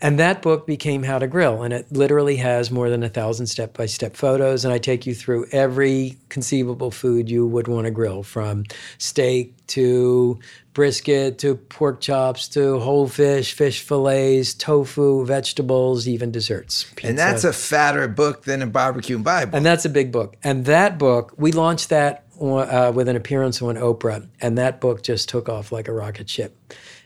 [0.00, 3.46] And that book became How to Grill, and it literally has more than a thousand
[3.46, 4.64] step by step photos.
[4.64, 8.64] And I take you through every conceivable food you would want to grill from
[8.98, 10.38] steak to
[10.72, 16.84] brisket to pork chops to whole fish, fish fillets, tofu, vegetables, even desserts.
[16.94, 17.08] Pizza.
[17.08, 19.56] And that's a fatter book than a barbecue Bible.
[19.56, 20.36] And that's a big book.
[20.44, 25.02] And that book, we launched that uh, with an appearance on Oprah, and that book
[25.02, 26.56] just took off like a rocket ship.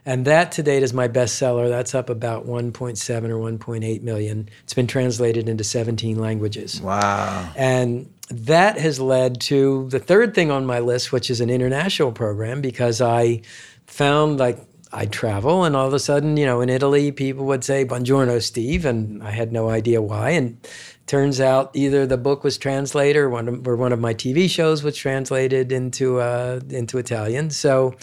[0.04, 1.68] And that to date is my bestseller.
[1.68, 4.48] That's up about 1.7 or 1.8 million.
[4.64, 6.80] It's been translated into 17 languages.
[6.80, 7.52] Wow.
[7.56, 12.10] And that has led to the third thing on my list, which is an international
[12.10, 13.42] program, because I
[13.86, 14.58] found like
[14.92, 18.42] I'd travel and all of a sudden, you know, in Italy, people would say, Buongiorno,
[18.42, 18.84] Steve.
[18.84, 20.30] And I had no idea why.
[20.30, 20.58] And
[21.06, 24.50] turns out either the book was translated or one of, or one of my TV
[24.50, 27.50] shows was translated into, uh, into Italian.
[27.50, 27.94] So,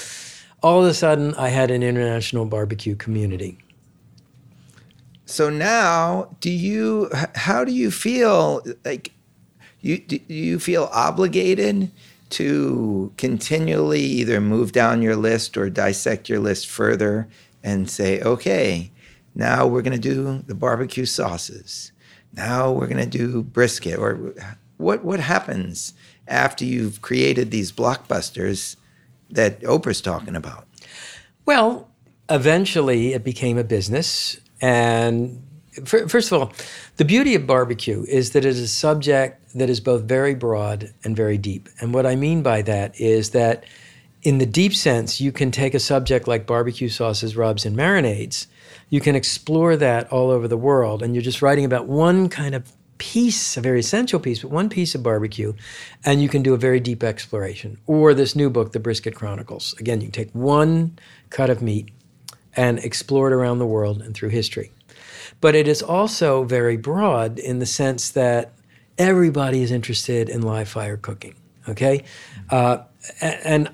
[0.62, 3.58] all of a sudden I had an international barbecue community.
[5.26, 7.10] So now, do you?
[7.36, 8.63] How do you feel?
[8.84, 9.12] Like,
[9.82, 11.91] you do you feel obligated
[12.32, 17.28] to continually either move down your list or dissect your list further
[17.63, 18.91] and say, okay,
[19.36, 21.91] now we're going to do the barbecue sauces.
[22.34, 24.00] Now we're going to do brisket.
[24.00, 24.34] Or
[24.78, 25.93] what what happens
[26.28, 28.76] after you've created these blockbusters
[29.31, 30.67] that Oprah's talking about?
[31.45, 31.89] Well,
[32.29, 34.39] eventually it became a business.
[34.61, 35.43] And
[35.85, 36.53] first of all,
[36.97, 40.93] the beauty of barbecue is that it is a subject that is both very broad
[41.03, 41.69] and very deep.
[41.79, 43.65] And what I mean by that is that
[44.21, 48.47] in the deep sense, you can take a subject like barbecue sauces, rubs, and marinades.
[48.89, 52.53] You can explore that all over the world, and you're just writing about one kind
[52.53, 55.53] of piece, a very essential piece, but one piece of barbecue,
[56.05, 57.79] and you can do a very deep exploration.
[57.88, 59.73] Or this new book, The Brisket Chronicles.
[59.79, 60.99] Again, you can take one
[61.31, 61.89] cut of meat
[62.55, 64.71] and explore it around the world and through history.
[65.41, 68.53] But it is also very broad in the sense that
[68.97, 71.35] everybody is interested in live fire cooking.
[71.67, 72.03] Okay,
[72.49, 72.79] uh,
[73.21, 73.69] and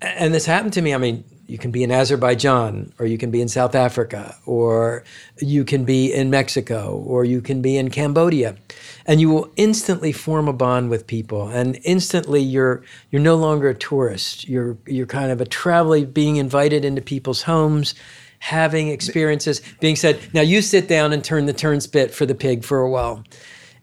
[0.00, 0.94] and this happened to me.
[0.94, 5.04] I mean, you can be in Azerbaijan, or you can be in South Africa, or
[5.38, 8.56] you can be in Mexico, or you can be in Cambodia,
[9.04, 11.48] and you will instantly form a bond with people.
[11.48, 14.48] And instantly, you're you're no longer a tourist.
[14.48, 17.94] You're you're kind of a traveler being invited into people's homes,
[18.38, 22.64] having experiences, being said, "Now you sit down and turn the turnspit for the pig
[22.64, 23.24] for a while."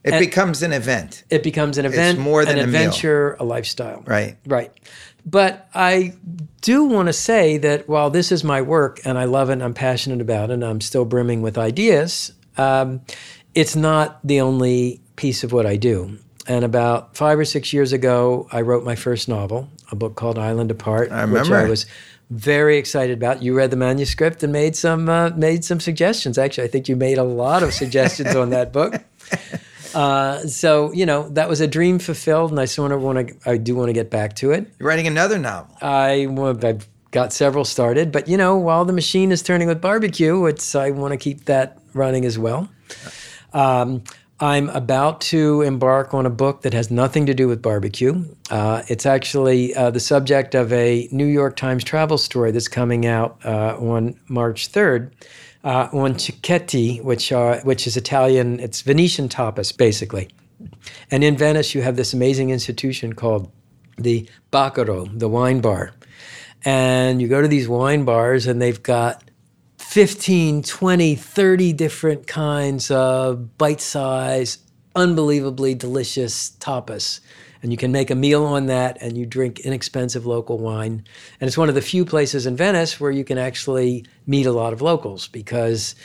[0.04, 1.24] It And- becomes an event.
[1.30, 2.76] It becomes an event, It's more than an a meal.
[2.82, 4.04] adventure, a lifestyle.
[4.06, 4.38] Right.
[4.48, 4.72] Right.
[5.26, 6.14] But I
[6.62, 9.64] do want to say that while this is my work and I love it and
[9.64, 13.02] I'm passionate about it and I'm still brimming with ideas, um,
[13.54, 16.18] it's not the only piece of what I do.
[16.48, 20.40] And about five or six years ago, I wrote my first novel, a book called
[20.40, 21.52] Island Apart, I which.
[21.52, 21.86] I was
[22.32, 23.44] very excited about.
[23.44, 26.38] You read the manuscript and made some uh, made some suggestions.
[26.38, 28.96] Actually, I think you made a lot of suggestions on that book.
[29.94, 33.50] Uh, so you know that was a dream fulfilled, and I sort of want to.
[33.50, 34.72] I do want to get back to it.
[34.80, 35.76] You're writing another novel.
[35.82, 36.28] I
[36.64, 40.76] I've got several started, but you know, while the machine is turning with barbecue, it's
[40.76, 42.70] I want to keep that running as well.
[43.54, 44.04] Um,
[44.42, 48.24] I'm about to embark on a book that has nothing to do with barbecue.
[48.50, 53.06] Uh, it's actually uh, the subject of a New York Times travel story that's coming
[53.06, 55.12] out uh, on March 3rd
[55.64, 60.30] uh, on cicchetti, which, are, which is Italian, it's Venetian tapas, basically.
[61.12, 63.52] And in Venice, you have this amazing institution called
[63.98, 65.92] the Bacaro, the wine bar.
[66.66, 69.24] And you go to these wine bars, and they've got
[69.78, 74.60] 15, 20, 30 different kinds of bite size,
[74.96, 77.22] unbelievably delicious tapas.
[77.62, 81.04] And you can make a meal on that and you drink inexpensive local wine.
[81.40, 84.52] And it's one of the few places in Venice where you can actually meet a
[84.52, 85.96] lot of locals because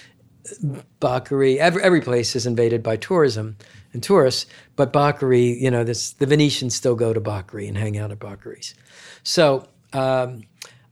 [1.00, 3.56] Bacari, every, every place is invaded by tourism
[3.92, 7.96] and tourists, but Bacari, you know, this, the Venetians still go to Bacari and hang
[7.98, 8.74] out at Bacari's.
[9.22, 10.42] So um,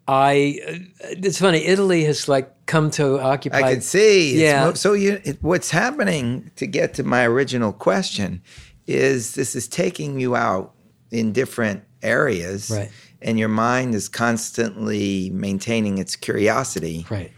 [0.06, 0.58] I,
[1.00, 3.58] it's funny, Italy has like come to occupy.
[3.58, 4.40] I can see.
[4.40, 4.66] Yeah.
[4.66, 8.42] mo- so you, it, what's happening to get to my original question
[8.86, 10.72] is this is taking you out
[11.10, 12.90] in different areas, Right.
[13.20, 17.06] and your mind is constantly maintaining its curiosity.
[17.10, 17.30] Right.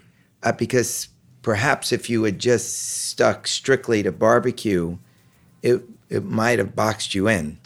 [0.43, 1.09] Uh, because
[1.43, 4.97] perhaps if you had just stuck strictly to barbecue,
[5.63, 7.59] it it might have boxed you in.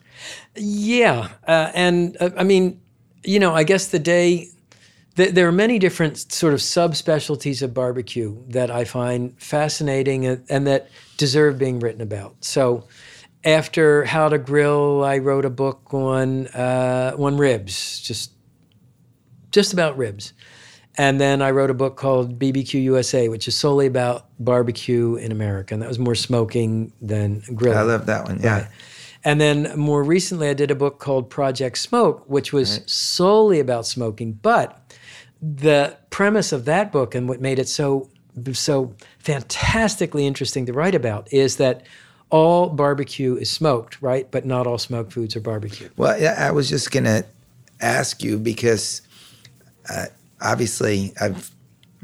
[0.56, 2.80] Yeah, uh, and uh, I mean,
[3.24, 4.48] you know, I guess the day
[5.16, 10.44] th- there are many different sort of subspecialties of barbecue that I find fascinating and,
[10.48, 12.36] and that deserve being written about.
[12.44, 12.84] So,
[13.48, 18.32] after How to Grill, I wrote a book on uh, on ribs, just
[19.50, 20.34] just about ribs.
[20.98, 25.30] And then I wrote a book called BBQ USA, which is solely about barbecue in
[25.30, 25.72] America.
[25.72, 27.78] And that was more smoking than grilling.
[27.78, 28.40] I love that one.
[28.42, 28.62] Yeah.
[28.62, 28.66] Right.
[29.24, 33.86] And then more recently, I did a book called Project Smoke, which was solely about
[33.86, 34.32] smoking.
[34.32, 34.94] But
[35.40, 38.10] the premise of that book and what made it so
[38.52, 41.84] so fantastically interesting to write about is that
[42.30, 44.30] all barbecue is smoked, right?
[44.30, 45.88] But not all smoked foods are barbecue.
[45.96, 47.24] Well, yeah, I was just going to
[47.80, 49.02] ask you because
[49.90, 50.06] uh,
[50.40, 51.50] obviously I've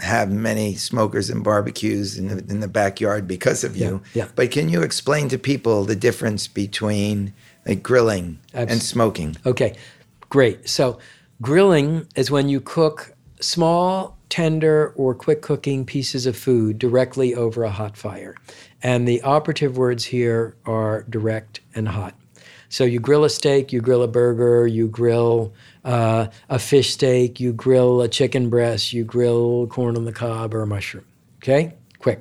[0.01, 4.03] have many smokers and barbecues in the, in the backyard because of you.
[4.13, 4.31] Yeah, yeah.
[4.35, 7.33] But can you explain to people the difference between
[7.67, 9.37] like grilling Abs- and smoking?
[9.47, 9.77] Okay,
[10.31, 10.69] great.
[10.69, 10.99] So,
[11.41, 17.63] grilling is when you cook small, tender, or quick cooking pieces of food directly over
[17.63, 18.35] a hot fire.
[18.85, 22.15] And the operative words here are direct and hot.
[22.69, 27.41] So, you grill a steak, you grill a burger, you grill uh, a fish steak,
[27.41, 31.05] you grill a chicken breast, you grill corn on the cob or a mushroom.
[31.39, 32.21] Okay, quick.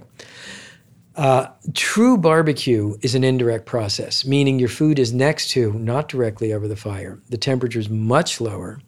[1.15, 6.53] Uh, true barbecue is an indirect process, meaning your food is next to, not directly
[6.53, 7.19] over the fire.
[7.29, 8.79] The temperature is much lower.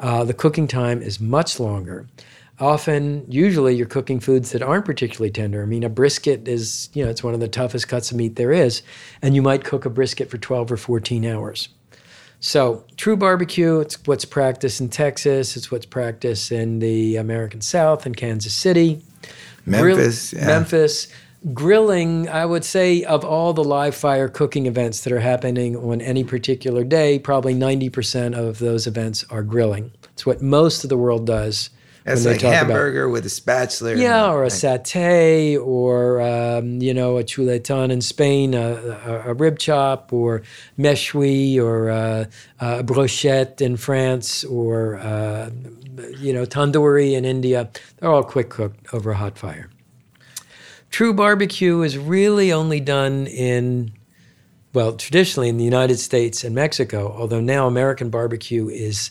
[0.00, 2.06] Uh, the cooking time is much longer.
[2.58, 5.62] Often, usually, you're cooking foods that aren't particularly tender.
[5.62, 8.36] I mean, a brisket is, you know, it's one of the toughest cuts of meat
[8.36, 8.82] there is,
[9.20, 11.68] and you might cook a brisket for 12 or 14 hours.
[12.40, 18.06] So, true barbecue, it's what's practiced in Texas, it's what's practiced in the American South
[18.06, 19.02] and Kansas City.
[19.66, 20.46] Memphis, Grill- yeah.
[20.46, 21.08] Memphis.
[21.52, 26.00] Grilling, I would say, of all the live fire cooking events that are happening on
[26.00, 29.92] any particular day, probably 90% of those events are grilling.
[30.12, 31.70] It's what most of the world does.
[32.06, 33.96] That's like talk about- hamburger with a spatula.
[33.96, 38.74] yeah, or a satay, or um, you know, a chuletón in Spain, a,
[39.06, 40.42] a, a rib chop, or
[40.78, 42.24] méchoui, or uh,
[42.60, 45.50] a brochette in France, or uh,
[46.18, 47.68] you know, tandoori in India.
[47.98, 49.68] They're all quick cooked over a hot fire.
[50.90, 53.92] True barbecue is really only done in,
[54.72, 57.12] well, traditionally in the United States and Mexico.
[57.18, 59.10] Although now American barbecue is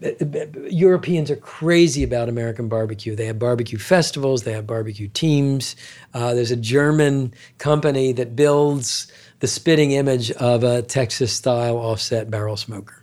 [0.00, 3.16] Europeans are crazy about American barbecue.
[3.16, 5.74] They have barbecue festivals, they have barbecue teams.
[6.14, 12.30] Uh, there's a German company that builds the spitting image of a Texas style offset
[12.30, 13.02] barrel smoker.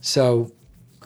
[0.00, 0.52] So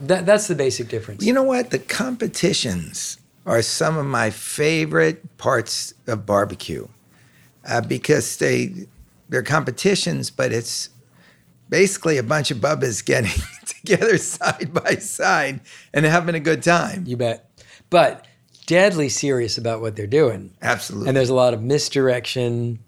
[0.01, 1.25] that, that's the basic difference.
[1.25, 1.71] You know what?
[1.71, 6.87] The competitions are some of my favorite parts of barbecue
[7.69, 8.87] uh, because they
[9.29, 10.91] they're competitions, but it's
[11.75, 15.61] basically a bunch of bubbas getting together side by side
[15.93, 17.03] and having a good time.
[17.05, 17.51] You bet.
[17.91, 18.29] But
[18.67, 20.55] deadly serious about what they're doing.
[20.63, 21.09] Absolutely.
[21.09, 22.79] And there's a lot of misdirection.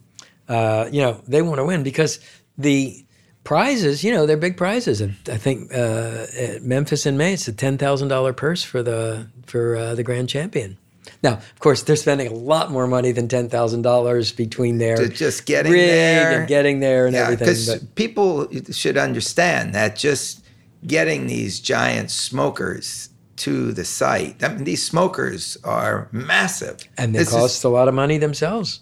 [0.49, 2.21] Uh, you know, they want to win because
[2.57, 3.05] the
[3.43, 5.01] prizes, you know, they're big prizes.
[5.01, 8.85] And I think uh, at Memphis in May, it's a ten thousand dollar purse for
[8.85, 10.79] the for uh, the grand champion.
[11.23, 14.97] Now, of course, they're spending a lot more money than ten thousand dollars between their
[14.97, 16.41] To just getting there.
[16.41, 17.47] and getting there and yeah, everything.
[17.49, 20.45] because people should understand that just
[20.87, 26.77] getting these giant smokers to the site, I mean, these smokers are massive.
[26.97, 28.81] and they This is- cost a lot of money themselves.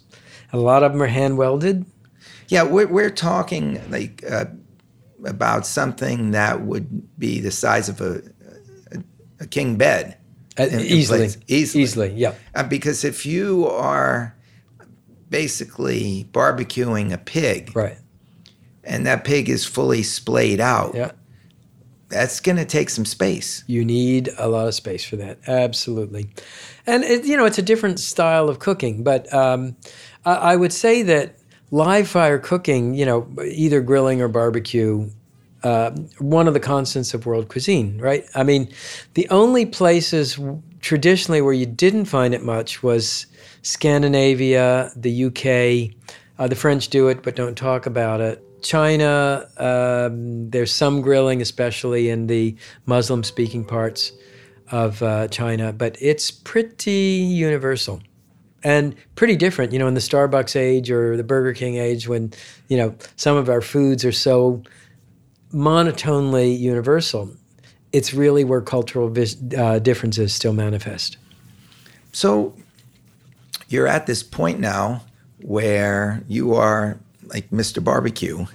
[0.53, 1.85] A lot of them are hand welded.
[2.47, 4.45] Yeah, we're, we're talking like uh,
[5.25, 6.87] about something that would
[7.19, 8.21] be the size of a,
[8.91, 9.03] a,
[9.41, 10.15] a king bed.
[10.57, 11.29] Uh, in- easily.
[11.47, 11.83] Easily.
[11.83, 12.33] easily, yeah.
[12.53, 14.33] Uh, because if you are
[15.29, 17.97] basically barbecuing a pig Right.
[18.83, 21.11] and that pig is fully splayed out, Yeah.
[22.09, 23.63] that's going to take some space.
[23.67, 25.39] You need a lot of space for that.
[25.47, 26.29] Absolutely.
[26.87, 29.03] And, it, you know, it's a different style of cooking.
[29.03, 29.75] But um,
[30.25, 31.35] I, I would say that
[31.71, 35.09] live fire cooking, you know, either grilling or barbecue,
[35.65, 38.23] uh, one of the constants of world cuisine, right?
[38.35, 38.71] I mean,
[39.15, 40.39] the only places
[40.79, 43.25] traditionally where you didn't find it much was
[43.63, 45.95] Scandinavia, the UK.
[46.37, 48.43] Uh, the French do it, but don't talk about it.
[48.61, 54.11] China, um, there's some grilling, especially in the Muslim speaking parts
[54.71, 58.03] of uh, China, but it's pretty universal
[58.63, 59.71] and pretty different.
[59.71, 62.33] You know, in the Starbucks age or the Burger King age, when,
[62.67, 64.61] you know, some of our foods are so
[65.55, 67.31] monotonely universal,
[67.93, 71.17] it's really where cultural vis- uh, differences still manifest.
[72.11, 72.53] So
[73.69, 75.03] you're at this point now
[75.41, 77.81] where you are like Mr.
[77.81, 78.45] Barbecue.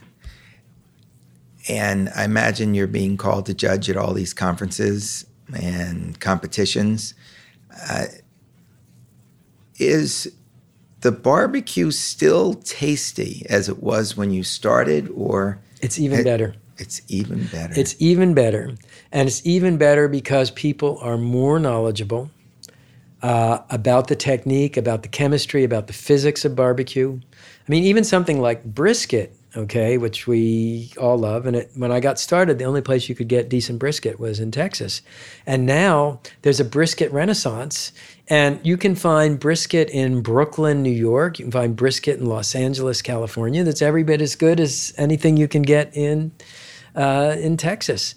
[1.69, 5.25] And I imagine you're being called to judge at all these conferences
[5.59, 7.15] and competitions.
[7.89, 8.05] Uh,
[9.79, 10.31] is
[11.01, 16.55] the barbecue still tasty as it was when you started, or It's even It- better.
[16.81, 17.75] It's even better?
[17.77, 18.75] It's even better.
[19.13, 22.31] And it's even better because people are more knowledgeable
[23.23, 27.21] uh, about the technique, about the chemistry, about the physics of barbecue.
[27.23, 31.47] I mean, even something like brisket, okay, which we all love.
[31.47, 34.41] And it, when I got started, the only place you could get decent brisket was
[34.41, 35.03] in Texas.
[35.47, 37.93] And now there's a brisket renaissance.
[38.29, 41.39] And you can find brisket in Brooklyn, New York.
[41.39, 43.65] You can find brisket in Los Angeles, California.
[43.65, 46.33] That's every bit as good as anything you can get in
[46.95, 48.15] uh, in Texas.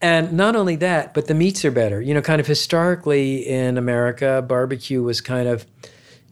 [0.00, 2.00] And not only that, but the meats are better.
[2.00, 5.66] You know, kind of historically in America, barbecue was kind of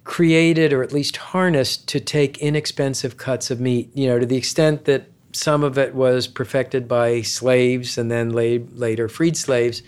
[0.04, 4.36] created or at least harnessed to take inexpensive cuts of meat, you know, to the
[4.36, 9.82] extent that some of it was perfected by slaves and then later freed slaves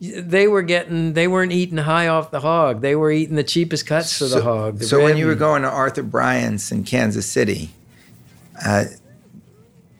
[0.00, 3.86] they were getting they weren't eating high off the hog they were eating the cheapest
[3.86, 6.84] cuts so, of the hog the so when you were going to arthur bryant's in
[6.84, 7.70] kansas city
[8.64, 8.84] uh,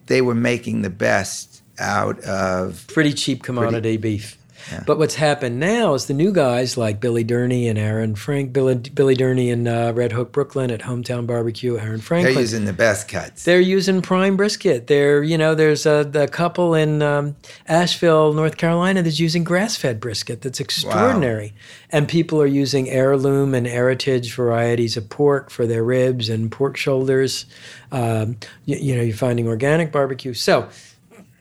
[0.08, 4.38] they were making the best out of pretty cheap commodity pretty, beef
[4.86, 8.76] but what's happened now is the new guys like Billy Durney and Aaron Frank, Billy,
[8.76, 12.34] Billy Durney and uh, Red Hook Brooklyn at Hometown Barbecue, Aaron Franklin.
[12.34, 13.44] They're using the best cuts.
[13.44, 14.86] They're using prime brisket.
[14.86, 19.76] They're, you know, there's a, a couple in um, Asheville, North Carolina that's using grass
[19.76, 21.48] fed brisket that's extraordinary.
[21.48, 21.88] Wow.
[21.90, 26.76] And people are using heirloom and heritage varieties of pork for their ribs and pork
[26.76, 27.46] shoulders.
[27.90, 30.34] Um, you, you know, you're finding organic barbecue.
[30.34, 30.68] So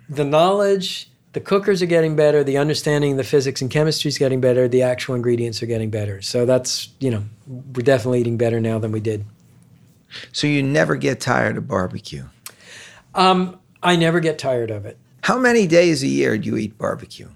[0.10, 4.18] the knowledge the cookers are getting better, the understanding of the physics and chemistry is
[4.18, 6.22] getting better, the actual ingredients are getting better.
[6.22, 9.26] So that's, you know, we're definitely eating better now than we did.
[10.32, 12.26] So you never get tired of barbecue?
[13.14, 14.98] Um, I never get tired of it.
[15.22, 17.30] How many days a year do you eat barbecue?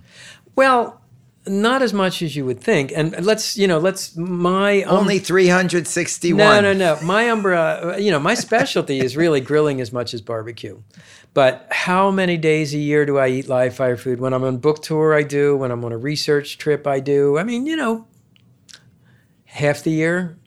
[0.55, 1.00] Well,
[1.47, 2.91] not as much as you would think.
[2.95, 6.37] And let's, you know, let's my um, only 361.
[6.37, 6.99] No, no, no.
[7.01, 10.81] My umbrella, you know, my specialty is really grilling as much as barbecue.
[11.33, 14.19] But how many days a year do I eat live fire food?
[14.19, 15.55] When I'm on book tour, I do.
[15.55, 17.37] When I'm on a research trip, I do.
[17.37, 18.07] I mean, you know,
[19.45, 20.37] half the year.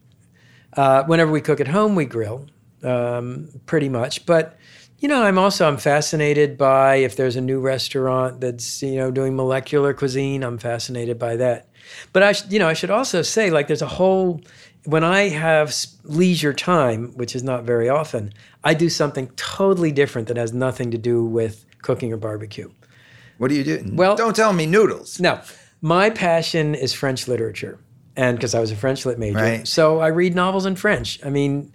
[0.76, 2.46] Uh, whenever we cook at home, we grill,
[2.82, 4.26] um, pretty much.
[4.26, 4.58] But
[5.04, 9.10] you know, I'm also I'm fascinated by if there's a new restaurant that's you know
[9.10, 10.42] doing molecular cuisine.
[10.42, 11.68] I'm fascinated by that.
[12.14, 14.40] But I, sh- you know, I should also say like there's a whole
[14.86, 15.74] when I have
[16.04, 18.32] leisure time, which is not very often,
[18.64, 22.70] I do something totally different that has nothing to do with cooking or barbecue.
[23.36, 23.84] What do you do?
[23.92, 25.20] Well, don't tell me noodles.
[25.20, 25.38] No,
[25.82, 27.78] my passion is French literature,
[28.16, 29.68] and because I was a French lit major, right.
[29.68, 31.20] so I read novels in French.
[31.22, 31.73] I mean,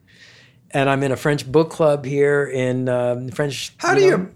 [0.72, 3.74] and I'm in a French book club here in um, French.
[3.78, 4.32] How do know, your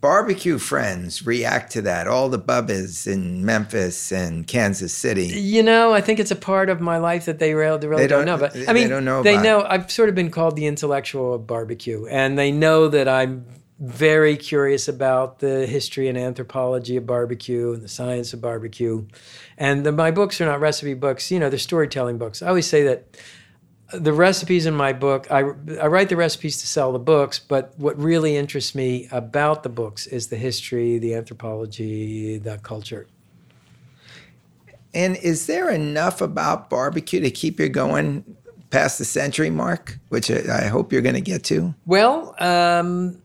[0.00, 2.08] barbecue friends react to that?
[2.08, 5.26] All the bubbas in Memphis and Kansas City.
[5.26, 8.02] You know, I think it's a part of my life that they really, they really
[8.02, 8.48] they don't, don't, know.
[8.48, 9.22] But I mean, they don't know.
[9.22, 9.64] They know.
[9.68, 13.46] I've sort of been called the intellectual of barbecue, and they know that I'm
[13.78, 19.06] very curious about the history and anthropology of barbecue and the science of barbecue.
[19.58, 21.30] And the, my books are not recipe books.
[21.30, 22.40] You know, they're storytelling books.
[22.40, 23.18] I always say that
[23.92, 25.40] the recipes in my book, I,
[25.80, 29.68] I write the recipes to sell the books, but what really interests me about the
[29.68, 33.06] books is the history, the anthropology, the culture.
[34.92, 38.24] And is there enough about barbecue to keep you going
[38.70, 41.74] past the century mark, which I hope you're going to get to?
[41.84, 43.20] Well, um,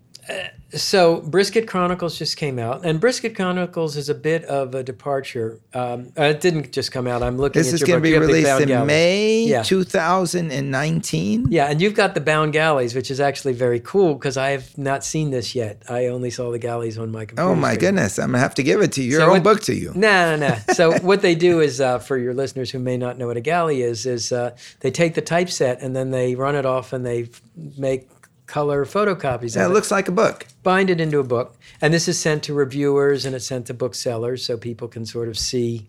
[0.74, 5.60] so Brisket Chronicles just came out, and Brisket Chronicles is a bit of a departure.
[5.74, 7.22] Um, uh, it didn't just come out.
[7.22, 7.60] I'm looking.
[7.62, 8.88] This is going to be released in galleys.
[8.88, 9.64] May yeah.
[9.64, 11.48] 2019.
[11.50, 14.78] Yeah, and you've got the Bound Galleys, which is actually very cool because I have
[14.78, 15.84] not seen this yet.
[15.90, 17.50] I only saw the galleys on my computer.
[17.50, 17.80] Oh my screen.
[17.80, 18.20] goodness!
[18.20, 19.12] I'm gonna have to give it to you.
[19.12, 19.92] Your so own what, book to you.
[19.96, 20.58] No, no, no.
[20.74, 23.42] so what they do is, uh, for your listeners who may not know what a
[23.42, 27.06] galley is, is uh, they take the typeset and then they run it off and
[27.06, 27.30] they
[27.78, 28.08] make
[28.52, 29.56] color photocopies.
[29.56, 30.46] Yeah, it, it looks like a book.
[30.62, 33.74] Bind it into a book, and this is sent to reviewers and it's sent to
[33.74, 35.88] booksellers so people can sort of see,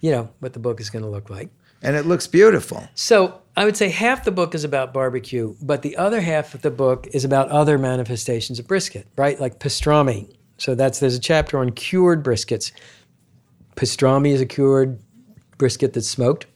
[0.00, 1.50] you know, what the book is going to look like.
[1.82, 2.88] And it looks beautiful.
[2.94, 6.62] So I would say half the book is about barbecue, but the other half of
[6.62, 9.38] the book is about other manifestations of brisket, right?
[9.38, 10.34] Like pastrami.
[10.56, 12.70] So that's there's a chapter on cured briskets.
[13.74, 15.00] Pastrami is a cured
[15.58, 16.46] brisket that's smoked.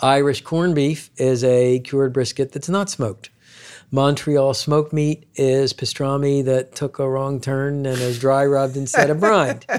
[0.00, 3.30] Irish corned beef is a cured brisket that's not smoked.
[3.90, 9.10] Montreal smoked meat is pastrami that took a wrong turn and is dry rubbed instead
[9.10, 9.64] of brined.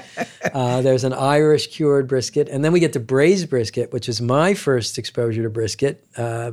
[0.54, 2.48] Uh, there's an Irish cured brisket.
[2.48, 6.08] And then we get to braised brisket, which is my first exposure to brisket.
[6.16, 6.52] Uh,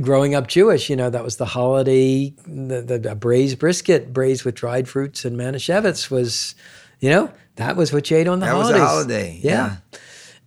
[0.00, 4.44] growing up Jewish, you know, that was the holiday, the, the, the, braised brisket, braised
[4.44, 6.54] with dried fruits and manischewitz was,
[7.00, 8.74] you know, that was what you ate on the that holidays.
[8.74, 9.40] That was a holiday.
[9.42, 9.50] Yeah.
[9.92, 9.98] yeah.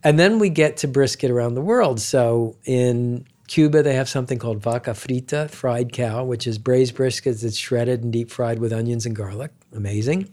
[0.02, 2.00] And then we get to brisket around the world.
[2.00, 7.40] So in Cuba, they have something called vaca frita, fried cow, which is braised brisket
[7.40, 9.50] that's shredded and deep fried with onions and garlic.
[9.74, 10.28] Amazing.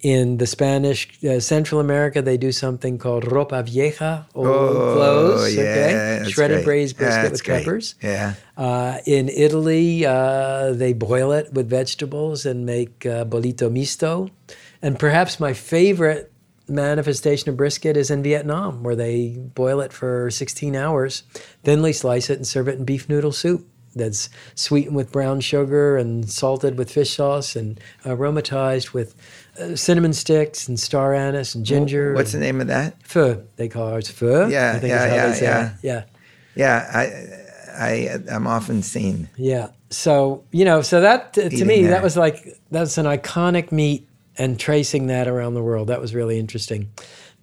[0.00, 5.56] In the Spanish uh, Central America, they do something called ropa vieja, old oh, clothes.
[5.56, 6.64] Yeah, okay, shredded great.
[6.64, 7.64] braised brisket yeah, with great.
[7.64, 7.94] peppers.
[8.02, 8.34] Yeah.
[8.56, 14.28] Uh, in Italy, uh, they boil it with vegetables and make uh, bollito misto.
[14.82, 16.30] And perhaps my favorite
[16.68, 21.22] manifestation of brisket is in Vietnam, where they boil it for 16 hours,
[21.62, 23.66] thinly slice it, and serve it in beef noodle soup.
[23.94, 29.14] that's sweetened with brown sugar and salted with fish sauce and aromatized with
[29.58, 32.12] uh, cinnamon sticks and star anise and ginger.
[32.12, 33.02] What's the name of that?
[33.02, 33.42] pho?
[33.56, 34.48] They call ours pho.
[34.48, 35.72] Yeah, I think yeah, yeah, yeah.
[35.82, 36.04] Yeah.
[36.54, 39.28] Yeah, I, I, I'm often seen.
[39.36, 39.68] Yeah.
[39.90, 41.92] So you know, so that to Eating me, there.
[41.92, 44.08] that was like that's an iconic meat,
[44.38, 46.90] and tracing that around the world, that was really interesting.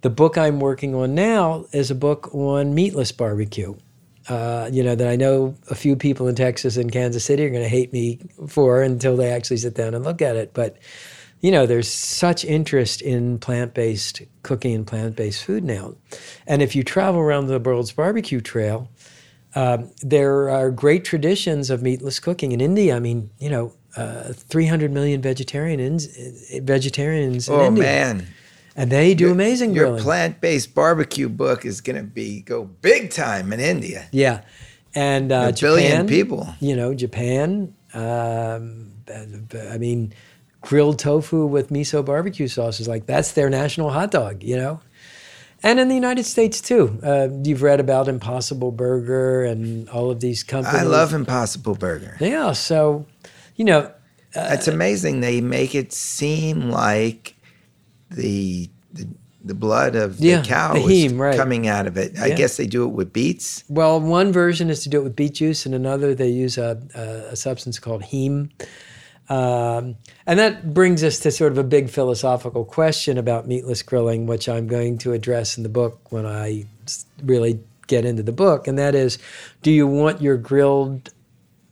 [0.00, 3.74] The book I'm working on now is a book on meatless barbecue.
[4.28, 7.50] Uh, you know that I know a few people in Texas and Kansas City are
[7.50, 10.54] going to hate me for until they actually sit down and look at it.
[10.54, 10.78] But
[11.40, 15.94] you know, there's such interest in plant-based cooking and plant-based food now,
[16.46, 18.88] and if you travel around the world's barbecue trail,
[19.54, 22.96] um, there are great traditions of meatless cooking in India.
[22.96, 26.06] I mean, you know, uh, 300 million vegetarians
[26.60, 28.26] vegetarians in Oh India, man,
[28.76, 30.02] and they do amazing your grilling.
[30.02, 34.08] plant-based barbecue book is going to be go big time in India.
[34.12, 34.40] yeah,
[34.94, 36.48] and uh, A billion people.
[36.60, 37.74] You know, Japan.
[37.92, 40.12] Um, I mean,
[40.62, 44.42] grilled tofu with miso barbecue sauce is like that's their national hot dog.
[44.42, 44.80] You know.
[45.62, 50.20] And in the United States too, uh, you've read about Impossible Burger and all of
[50.20, 50.78] these companies.
[50.78, 52.18] I love Impossible Burger.
[52.20, 53.06] Yeah, so
[53.56, 53.90] you know,
[54.34, 57.34] It's amazing they make it seem like
[58.10, 59.08] the the,
[59.44, 61.36] the blood of Yeah, the cow the is heme, right.
[61.36, 62.18] coming out of it.
[62.18, 62.34] I Yeah.
[62.36, 63.64] guess they do it with beets.
[63.68, 66.80] well, one version is to do it with beet juice, and another they use a,
[66.94, 68.50] a, a substance called heme.
[69.28, 69.96] Um,
[70.26, 74.48] and that brings us to sort of a big philosophical question about meatless grilling, which
[74.50, 76.66] I'm going to address in the book when I
[77.22, 78.68] really get into the book.
[78.68, 79.18] And that is
[79.62, 81.10] do you want your grilled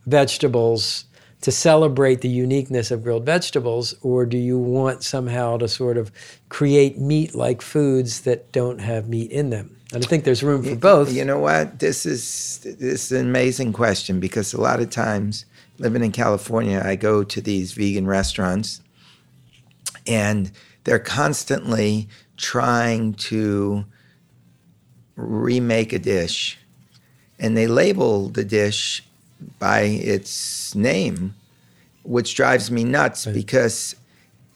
[0.07, 1.05] vegetables
[1.43, 6.09] to celebrate the uniqueness of grilled vegetables, or do you want somehow to sort of
[6.47, 9.77] create meat like foods that don't have meat in them?
[9.93, 11.11] And I think there's room for both.
[11.11, 11.79] You know what?
[11.79, 15.45] This is this is an amazing question because a lot of times
[15.79, 18.81] living in California, I go to these vegan restaurants
[20.07, 20.49] and
[20.85, 23.83] they're constantly trying to
[25.17, 26.57] remake a dish
[27.37, 29.03] and they label the dish
[29.59, 31.35] by its name
[32.03, 33.95] which drives me nuts because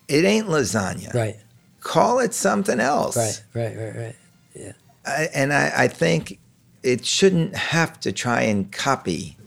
[0.07, 1.13] it ain't lasagna.
[1.13, 1.37] Right,
[1.81, 3.15] Call it something else.
[3.15, 4.75] right, right, right, right.
[5.05, 6.39] I, and I, I think
[6.83, 9.37] it shouldn't have to try and copy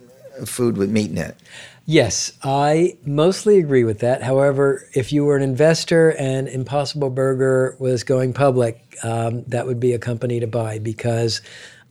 [0.47, 1.37] food with meat in it.
[1.85, 4.23] Yes, I mostly agree with that.
[4.23, 9.81] However, if you were an investor and Impossible Burger was going public, um, that would
[9.81, 11.43] be a company to buy because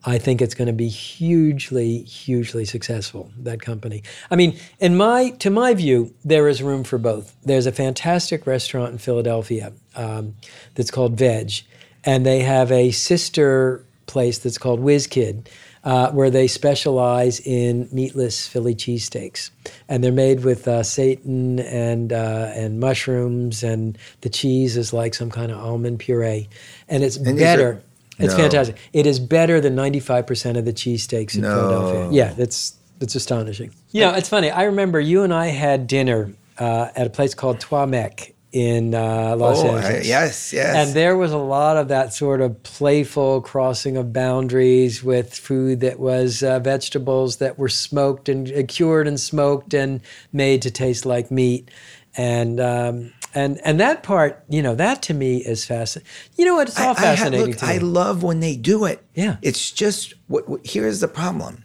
[0.05, 3.31] I think it's going to be hugely, hugely successful.
[3.37, 4.03] That company.
[4.31, 7.35] I mean, in my to my view, there is room for both.
[7.43, 10.35] There's a fantastic restaurant in Philadelphia um,
[10.75, 11.65] that's called Vedge,
[12.03, 15.49] and they have a sister place that's called Wiz Kid
[15.83, 19.51] uh, where they specialize in meatless Philly cheesesteaks,
[19.87, 25.13] and they're made with uh, seitan and uh, and mushrooms, and the cheese is like
[25.13, 26.49] some kind of almond puree,
[26.87, 27.83] and it's these better.
[28.19, 28.39] It's No.
[28.43, 28.75] fantastic.
[28.93, 31.55] It is better than ninety five percent of the cheesesteaks in No.
[31.55, 32.09] Philadelphia.
[32.11, 33.71] Yeah, that's it's astonishing.
[33.91, 34.51] You know, it's funny.
[34.51, 38.93] I remember you and I had dinner uh, at a place called Trois Mec in
[38.95, 40.07] uh, Los oh, I- Angeles.
[40.07, 40.75] yes, yes.
[40.75, 45.79] And there was a lot of that sort of playful crossing of boundaries with food
[45.81, 50.01] that was uh, vegetables that were smoked and uh, cured and smoked and
[50.33, 51.69] made to taste like meat.
[52.17, 56.09] And um, and and that part, you know, that to me is fascinating.
[56.37, 56.67] You know what?
[56.69, 57.71] It's all I- I fascinating look, to me.
[57.73, 59.03] I love when they do it.
[59.15, 59.37] Yeah.
[59.41, 61.63] It's just what, what here's the problem.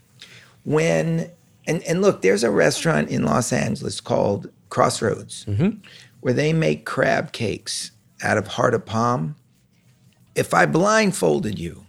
[0.65, 1.31] When
[1.67, 5.79] and and look, there's a restaurant in Los Angeles called Crossroads Mm-hmm.
[6.21, 7.91] where they make crab cakes
[8.23, 9.37] out of heart of palm.
[10.35, 11.87] If I blindfolded you,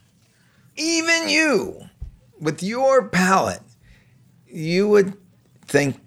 [0.75, 1.89] even you,
[2.39, 3.61] with your palate,
[4.47, 5.13] you would
[5.65, 5.99] think,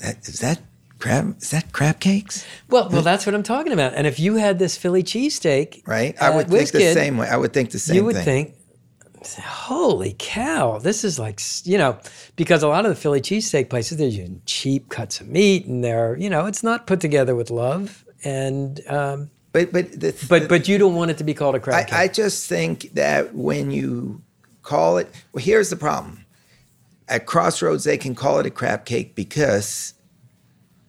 [0.00, 0.60] is that
[0.98, 1.36] crab?
[1.40, 2.44] Is that crab cakes?
[2.68, 3.94] well, well, that's what I'm talking about.
[3.94, 6.20] And if you had this Philly cheesesteak, Right?
[6.20, 7.28] I would think Whiz the Kid, same way.
[7.28, 8.24] I would think the same you would thing.
[8.24, 8.54] think,
[9.44, 11.98] holy cow, this is like, you know,
[12.36, 15.82] because a lot of the Philly cheesesteak places, they're using cheap cuts of meat and
[15.82, 18.04] they're, you know, it's not put together with love.
[18.22, 21.60] And, um, But but the, but, but you don't want it to be called a
[21.60, 21.94] crab cake.
[21.94, 24.22] I, I just think that when you
[24.62, 26.24] call it, well, here's the problem.
[27.08, 29.93] At Crossroads, they can call it a crab cake because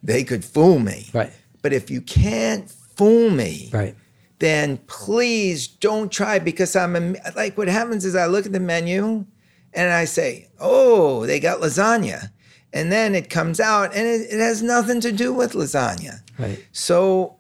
[0.06, 1.10] they could fool me.
[1.14, 1.32] right,
[1.62, 3.96] But if you can't fool me, right.
[4.40, 8.60] then please don't try because I'm a, like what happens is I look at the
[8.60, 9.26] menu
[9.74, 12.30] and I say, oh, they got lasagna.
[12.72, 16.20] And then it comes out and it, it has nothing to do with lasagna.
[16.38, 16.64] Right.
[16.72, 17.38] So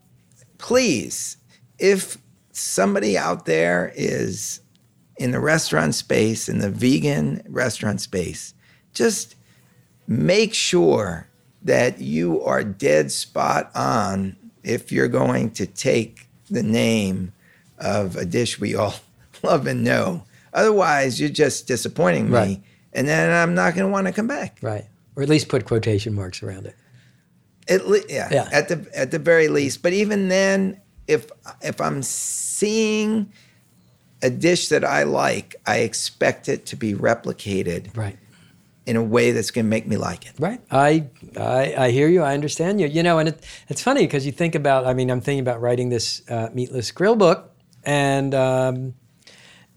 [0.57, 1.37] please,
[1.77, 2.17] if
[2.51, 4.61] somebody out there is
[5.17, 8.53] in the restaurant space, in the vegan restaurant space,
[8.93, 9.35] just
[10.07, 11.27] make sure
[11.65, 17.33] that you are dead spot on if you're going to take the name
[17.77, 18.95] of a dish we all
[19.43, 20.23] love and know.
[20.53, 22.37] Otherwise, you're just disappointing me.
[22.37, 22.63] Right.
[22.93, 24.57] And then I'm not going to want to come back.
[24.61, 24.85] Right.
[25.17, 26.75] Or at least put quotation marks around it.
[27.67, 28.49] At le- yeah, Yeah.
[28.51, 29.81] At the at the very least.
[29.81, 31.29] But even then, if
[31.61, 33.31] if I'm seeing
[34.21, 38.17] a dish that I like, I expect it to be replicated Right.
[38.85, 40.33] In a way that's going to make me like it.
[40.39, 40.61] Right.
[40.69, 41.07] I,
[41.37, 42.21] I I hear you.
[42.21, 42.87] I understand you.
[42.87, 44.85] You know, and it, it's funny because you think about.
[44.85, 47.51] I mean, I'm thinking about writing this uh, meatless grill book,
[47.83, 48.93] and um,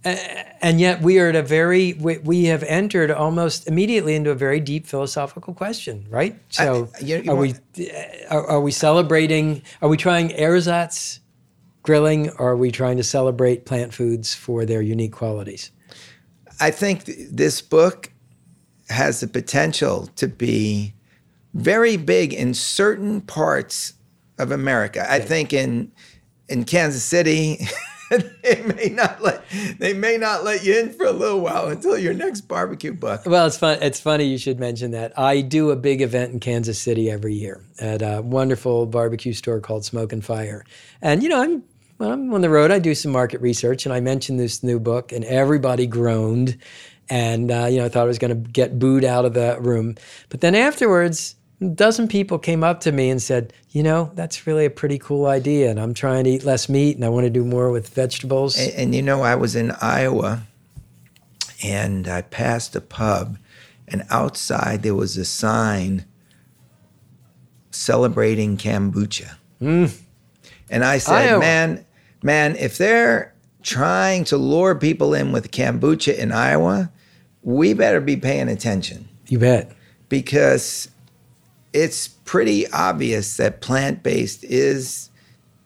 [0.04, 4.34] and yet we are at a very we, we have entered almost immediately into a
[4.34, 6.36] very deep philosophical question, right?
[6.50, 7.54] So I- you- you are we
[8.30, 9.62] are, are we celebrating?
[9.82, 11.20] Are we trying ersatz
[11.82, 15.70] grilling, or are we trying to celebrate plant foods for their unique qualities?
[16.61, 18.12] I think th- this book
[18.91, 20.95] has the potential to be
[21.55, 23.95] very big in certain parts
[24.39, 25.11] of America.
[25.11, 25.93] I think in
[26.49, 27.59] in Kansas City,
[28.43, 29.43] they may not let
[29.78, 33.22] they may not let you in for a little while until your next barbecue book.
[33.26, 33.78] Well, it's fun.
[33.82, 35.18] It's funny you should mention that.
[35.18, 39.61] I do a big event in Kansas City every year at a wonderful barbecue store
[39.61, 40.64] called Smoke and Fire.
[41.03, 41.64] And you know, I'm
[41.99, 42.70] when I'm on the road.
[42.70, 46.57] I do some market research, and I mentioned this new book, and everybody groaned,
[47.11, 49.59] and uh, you know, I thought I was going to get booed out of the
[49.61, 49.96] room.
[50.28, 51.34] But then afterwards.
[51.61, 54.96] A dozen people came up to me and said, "You know, that's really a pretty
[54.96, 57.72] cool idea, and I'm trying to eat less meat, and I want to do more
[57.72, 60.46] with vegetables." And, and you know, I was in Iowa
[61.62, 63.38] and I passed a pub,
[63.86, 66.04] and outside there was a sign
[67.70, 69.36] celebrating kombucha.
[69.61, 71.40] And I said, Iowa.
[71.40, 71.84] man,
[72.22, 76.90] man, if they're trying to lure people in with kombucha in Iowa,
[77.43, 79.70] we better be paying attention You bet.
[80.09, 80.89] because
[81.72, 85.11] it's pretty obvious that plant based is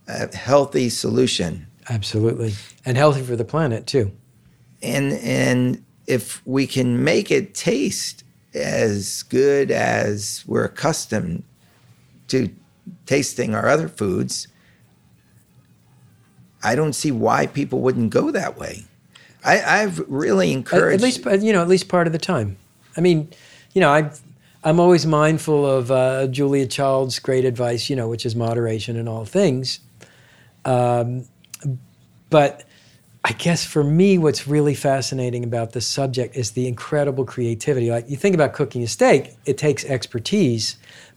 [0.09, 1.67] a healthy solution.
[1.89, 2.55] Absolutely,
[2.85, 4.13] and healthy for the planet too.
[4.83, 11.43] and and if we can make it taste as good as we're accustomed
[12.29, 12.51] to
[13.07, 14.49] tasting our other foods,
[16.63, 18.85] I don't see why people wouldn't go that way.
[19.45, 21.03] I, I've really encouraged.
[21.03, 22.57] at least, uh, you know, at least part of the time.
[22.97, 23.31] I mean,
[23.73, 24.11] you know, I,
[24.65, 29.09] I'm always mindful of uh, Julia Child's great advice, you know, which is moderation in
[29.09, 29.81] all things.
[30.65, 31.27] Um,
[32.31, 32.65] but
[33.25, 37.91] I guess for me, what's really fascinating about this subject is the incredible creativity.
[37.91, 40.77] Like you think about cooking a steak, it takes expertise,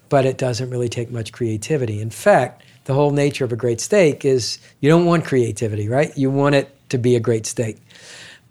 [0.09, 2.01] but it doesn't really take much creativity.
[2.01, 6.15] In fact, the whole nature of a great steak is you don't want creativity, right?
[6.15, 7.77] You want it to be a great steak.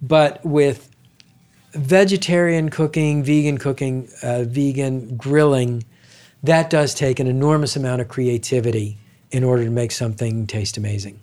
[0.06, 0.90] But with
[1.72, 5.84] vegetarian cooking, vegan cooking, uh, vegan grilling,
[6.42, 8.98] that does take an enormous amount of creativity
[9.30, 11.18] in order to make something taste amazing.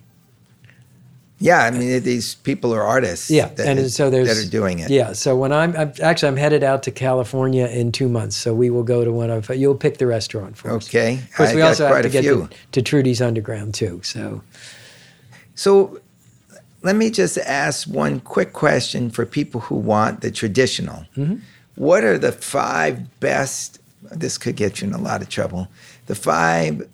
[1.37, 3.29] yeah, I mean these people are artists.
[3.29, 4.89] Yeah, that, and so there's that are doing it.
[4.89, 8.53] Yeah, so when I'm, I'm actually I'm headed out to California in two months, so
[8.53, 10.87] we will go to one of you'll pick the restaurant for us.
[10.87, 14.01] Okay, Of course, I we also have to get to, to Trudy's Underground too.
[14.03, 14.41] So
[15.55, 16.01] So
[16.81, 21.05] let me just ask one quick question for people who want the traditional.
[21.75, 23.79] What are the five best?
[24.11, 25.67] This could get you in a lot of trouble.
[26.07, 26.89] The five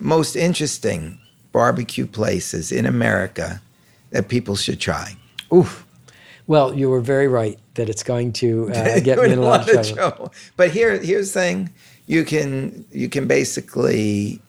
[0.00, 1.18] most interesting
[1.52, 3.60] barbecue places in America
[4.10, 5.16] that people should try.
[5.52, 5.86] Oof.
[6.46, 9.68] Well, you were very right that it's going to uh, get me in a lot
[9.68, 10.32] of trouble.
[10.56, 11.70] But here, here's the thing:
[12.06, 14.40] you can you can basically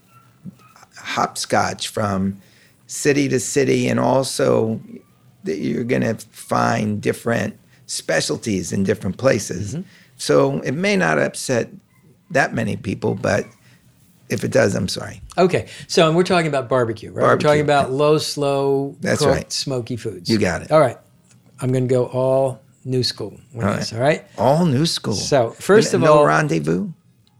[0.98, 2.42] hopscotch from
[2.88, 4.80] city to city, and also
[5.44, 7.58] that you're going to find different
[7.88, 9.76] specialties in different places.
[9.76, 9.84] Mm-hmm.
[10.18, 11.70] So it may not upset
[12.32, 13.46] that many people, but
[14.30, 15.22] if it does, I'm sorry.
[15.38, 17.22] Okay, so and we're talking about barbecue, right?
[17.22, 17.48] Barbecue.
[17.48, 19.52] We're talking about low, slow, That's cooked, right.
[19.52, 20.30] smoky foods.
[20.30, 20.72] You got it.
[20.72, 20.98] All right,
[21.62, 23.92] I'm going to go all new school with All this.
[23.94, 24.00] right.
[24.00, 24.26] All right.
[24.60, 25.14] All new school.
[25.14, 26.90] So, first of no all- rendezvous.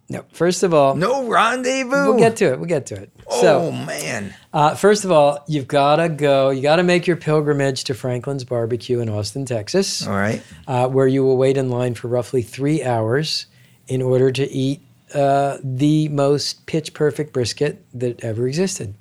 [0.08, 1.89] No, first of all, No rendezvous.
[1.89, 2.60] we'll get to it.
[2.60, 3.10] We'll get to it.
[3.28, 4.36] Oh So, man.
[4.53, 6.51] uh, first of all, you've got to go.
[6.51, 10.06] You got to make your pilgrimage to Franklin's Barbecue in Austin, Texas.
[10.06, 10.43] All right.
[10.68, 13.47] uh, where you will wait in line for roughly three hours
[13.88, 14.82] in order to eat
[15.16, 18.93] uh, the most pitch perfect brisket that ever existed.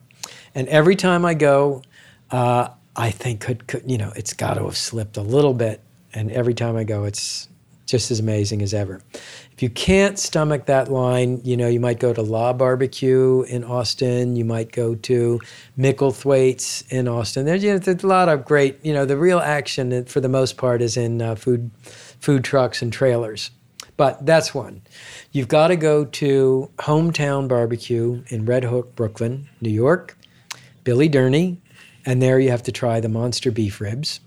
[0.55, 1.83] And every time I go,
[2.31, 5.83] uh, I think could, could you know it's got to have slipped a little bit.
[6.15, 7.49] And every time I go, it's
[7.87, 9.01] just as amazing as ever.
[9.53, 13.65] If you can't stomach that line, you know you might go to La Barbecue in
[13.65, 14.37] Austin.
[14.37, 15.41] You might go to
[15.79, 17.45] Micklethwait's in Austin.
[17.45, 18.85] There's, you know, there's a lot of great.
[18.85, 22.83] You know, the real action for the most part is in uh, food food trucks
[22.83, 23.51] and trailers.
[23.97, 24.83] But that's one.
[25.31, 30.19] You've got to go to Hometown Barbecue in Red Hook, Brooklyn, New York,
[30.83, 31.59] Billy Durney,
[32.05, 34.21] and there you have to try the monster beef ribs,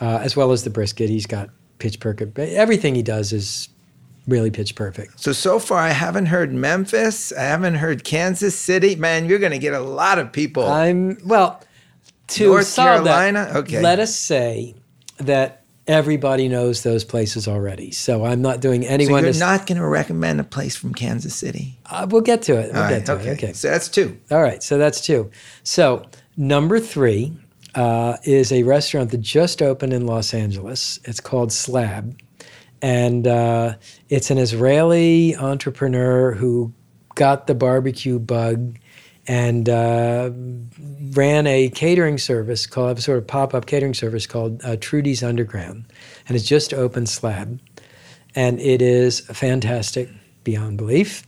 [0.00, 1.10] uh, as well as the brisket.
[1.10, 1.50] He's got
[1.82, 2.38] pitch perfect.
[2.38, 3.68] Everything he does is
[4.28, 5.18] really pitch perfect.
[5.20, 7.32] So so far, I haven't heard Memphis.
[7.32, 8.94] I haven't heard Kansas City.
[8.96, 10.64] Man, you're going to get a lot of people.
[10.66, 11.60] I'm well
[12.28, 13.48] to North Carolina?
[13.52, 13.80] That, Okay.
[13.82, 14.74] Let us say
[15.18, 17.90] that everybody knows those places already.
[17.90, 19.20] So I'm not doing anyone.
[19.22, 21.76] so you're to, not going to recommend a place from Kansas City.
[21.90, 22.72] uh, we'll get to it.
[22.72, 23.06] We'll All get right.
[23.06, 23.28] to Okay.
[23.30, 23.38] it.
[23.38, 23.52] Okay.
[23.52, 24.16] So that's two.
[24.30, 25.30] All right, so that's two.
[25.64, 26.06] So
[26.36, 27.36] number three
[27.74, 31.00] uh, is a restaurant that just opened in Los Angeles.
[31.04, 32.18] It's called Slab,
[32.80, 33.74] and uh,
[34.08, 36.72] it's an Israeli entrepreneur who
[37.14, 38.78] got the barbecue bug
[39.28, 40.30] and uh,
[41.12, 45.84] ran a catering service called a sort of pop-up catering service called uh, Trudy's Underground,
[46.26, 47.60] and it's just opened Slab,
[48.34, 50.08] and it is fantastic
[50.44, 51.24] beyond belief.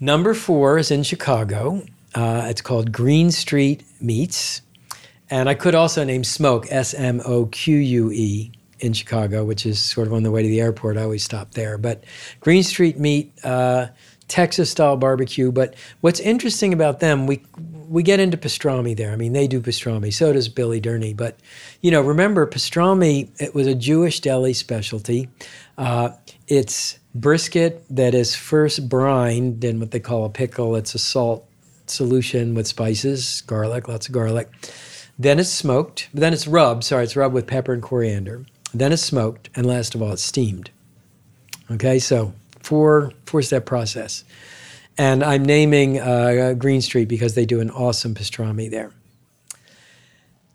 [0.00, 1.82] Number four is in Chicago.
[2.14, 4.62] Uh, it's called Green Street Meats.
[5.32, 9.64] And I could also name Smoque, S M O Q U E, in Chicago, which
[9.64, 10.98] is sort of on the way to the airport.
[10.98, 11.78] I always stop there.
[11.78, 12.04] But
[12.40, 13.86] Green Street Meat, uh,
[14.28, 15.50] Texas style barbecue.
[15.50, 17.42] But what's interesting about them, we
[17.88, 19.10] we get into pastrami there.
[19.10, 20.12] I mean, they do pastrami.
[20.12, 21.16] So does Billy Durney.
[21.16, 21.38] But
[21.80, 23.30] you know, remember pastrami?
[23.40, 25.30] It was a Jewish deli specialty.
[25.78, 26.10] Uh,
[26.46, 30.76] it's brisket that is first brined in what they call a pickle.
[30.76, 31.48] It's a salt
[31.86, 34.50] solution with spices, garlic, lots of garlic.
[35.22, 36.08] Then it's smoked.
[36.12, 36.82] Then it's rubbed.
[36.82, 38.44] Sorry, it's rubbed with pepper and coriander.
[38.74, 40.70] Then it's smoked, and last of all, it's steamed.
[41.70, 44.24] Okay, so four four step process.
[44.98, 48.90] And I'm naming uh, Green Street because they do an awesome pastrami there.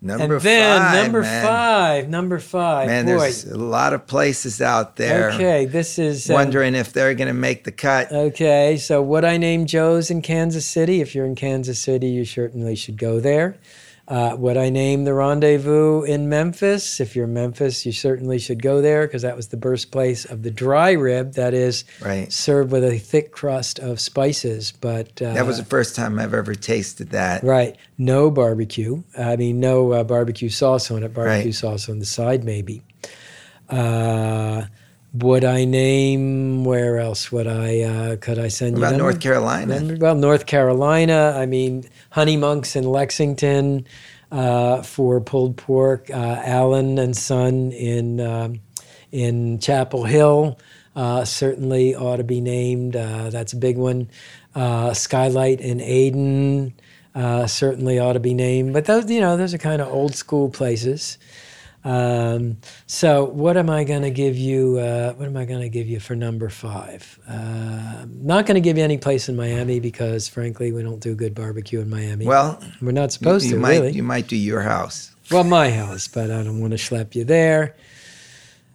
[0.01, 1.03] Number and then five.
[1.03, 1.45] number man.
[1.45, 2.87] five, number five.
[2.87, 5.31] Man, Boy, there's a lot of places out there.
[5.31, 8.11] okay, this is um, Wondering if they're going to make the cut.
[8.11, 10.99] Okay, so what I named Joe's in Kansas City.
[10.99, 13.57] If you're in Kansas City, you certainly should go there.
[14.07, 17.01] Uh, what I name the Rendezvous in Memphis.
[17.01, 20.43] If you're in Memphis, you certainly should go there because that was the birthplace of
[20.43, 21.33] the dry rib.
[21.33, 22.31] That is Right.
[22.31, 24.71] served with a thick crust of spices.
[24.71, 27.43] But uh, That was the first time I've ever tasted that.
[27.43, 27.75] right.
[27.97, 29.03] No barbecue.
[29.17, 31.13] I mean, no uh, barbecue sauce on it.
[31.13, 31.53] Barbecue Right.
[31.53, 32.83] sauce on the side, maybe.
[35.19, 37.81] Would I name where else would I?
[37.81, 38.97] Uh, could I send What you about?
[38.97, 39.97] North Carolina?
[39.99, 41.35] Well, North Carolina.
[41.37, 43.87] I mean, Honey Monks in Lexington
[44.31, 46.09] uh, for pulled pork.
[46.09, 48.59] Uh, Allen and Son in um,
[49.11, 50.59] in Chapel Hill
[50.97, 52.95] uh, certainly ought to be named.
[52.95, 54.09] Uh, that's a big one.
[54.55, 56.73] Uh, Skylight in Ayden
[57.13, 58.73] uh, certainly ought to be named.
[58.73, 61.19] But those, you know, those are kind of old school places.
[61.83, 64.77] Um, so what am I going to give you?
[64.77, 67.19] Uh, what am I going to give you for number five?
[67.27, 71.15] Uh, not going to give you any place in Miami because, frankly, we don't do
[71.15, 72.25] good barbecue in Miami.
[72.25, 73.91] Well, we're not supposed you to, might really.
[73.91, 75.15] you might do your house.
[75.31, 77.75] well, my house, but I don't want to schlep you there.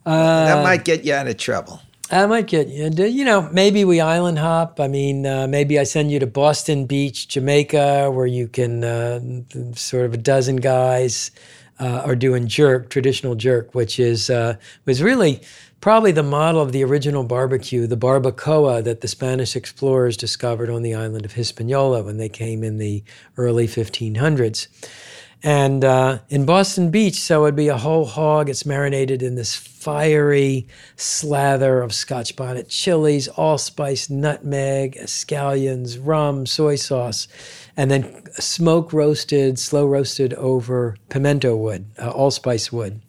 [0.06, 1.80] Uh, that might get you out of trouble.
[2.10, 2.90] I might get you.
[3.06, 4.80] You know, maybe we island hop.
[4.80, 9.20] I mean, uh, maybe I send you to Boston Beach, Jamaica, where you can uh,
[9.74, 11.30] sort of a dozen guys
[11.78, 15.40] uh, are doing jerk, traditional jerk, which is uh, was really
[15.80, 20.82] probably the model of the original barbecue, the barbacoa that the Spanish explorers discovered on
[20.82, 23.02] the island of Hispaniola when they came in the
[23.36, 24.68] early 1500s.
[25.44, 28.48] And uh, in Boston Beach, so it'd be a whole hog.
[28.48, 36.76] It's marinated in this fiery slather of Scotch bonnet chilies, allspice, nutmeg, scallions, rum, soy
[36.76, 37.26] sauce,
[37.76, 43.00] and then smoke roasted, slow roasted over pimento wood, uh, allspice wood.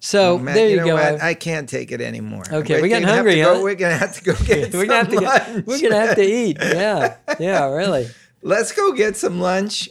[0.00, 0.94] So Man, there you, know go.
[0.96, 1.22] what?
[1.22, 2.44] I can't take it anymore.
[2.50, 5.08] Okay, we're getting hungry, to go- We're gonna have to go get we're gonna have
[5.10, 6.58] to get, we're gonna have to eat.
[6.62, 8.08] Yeah, yeah, really.
[8.42, 9.88] Let's go get some lunch.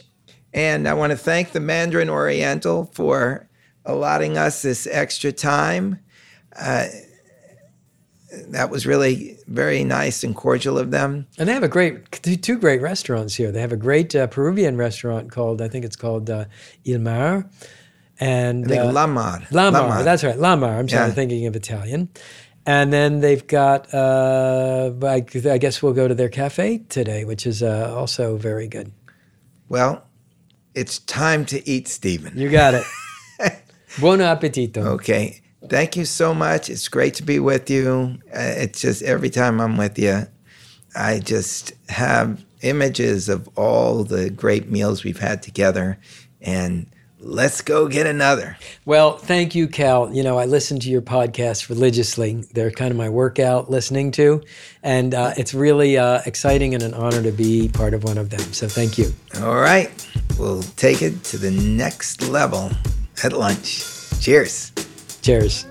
[0.52, 3.48] And I want to thank the Mandarin Oriental for
[3.84, 5.98] allotting us this extra time.
[6.54, 6.86] Uh,
[8.48, 11.26] that was really very nice and cordial of them.
[11.38, 13.50] And they have a great, two- great restaurants here.
[13.52, 16.44] They have a great uh, Peruvian restaurant called, I think it's called uh,
[16.84, 17.48] Il Mar.
[18.20, 19.42] And I think uh, La Mar.
[19.50, 20.78] Lamar, that's right, La Mar.
[20.78, 21.14] I'm sorry, Yeah.
[21.14, 22.08] thinking of Italian.
[22.66, 27.46] And then they've got, uh, I, I guess we'll go to their cafe today, which
[27.46, 28.92] is uh, also very good.
[29.68, 30.04] Well,
[30.74, 32.32] it's time to eat, Steven.
[32.38, 32.84] You got it.
[34.00, 34.78] Buon appetito.
[34.78, 35.40] Okay.
[35.68, 36.68] Thank you so much.
[36.68, 38.18] It's great to be with you.
[38.28, 40.26] Uh, it's just every time I'm with you,
[40.94, 45.98] I just have images of all the great meals we've had together
[46.40, 46.86] and
[47.24, 48.56] let's go get another.
[48.84, 50.12] Well, thank you, Cal.
[50.14, 52.44] You know, I listen to your podcasts religiously.
[52.52, 54.42] They're kind of my workout listening to,
[54.82, 58.30] and uh, it's really uh, exciting and an honor to be part of one of
[58.30, 58.40] them.
[58.52, 59.12] So thank you.
[59.40, 59.90] All right,
[60.38, 62.70] we'll take it to the next level
[63.22, 63.84] at lunch.
[64.20, 64.72] Cheers.
[65.24, 65.64] Cheers.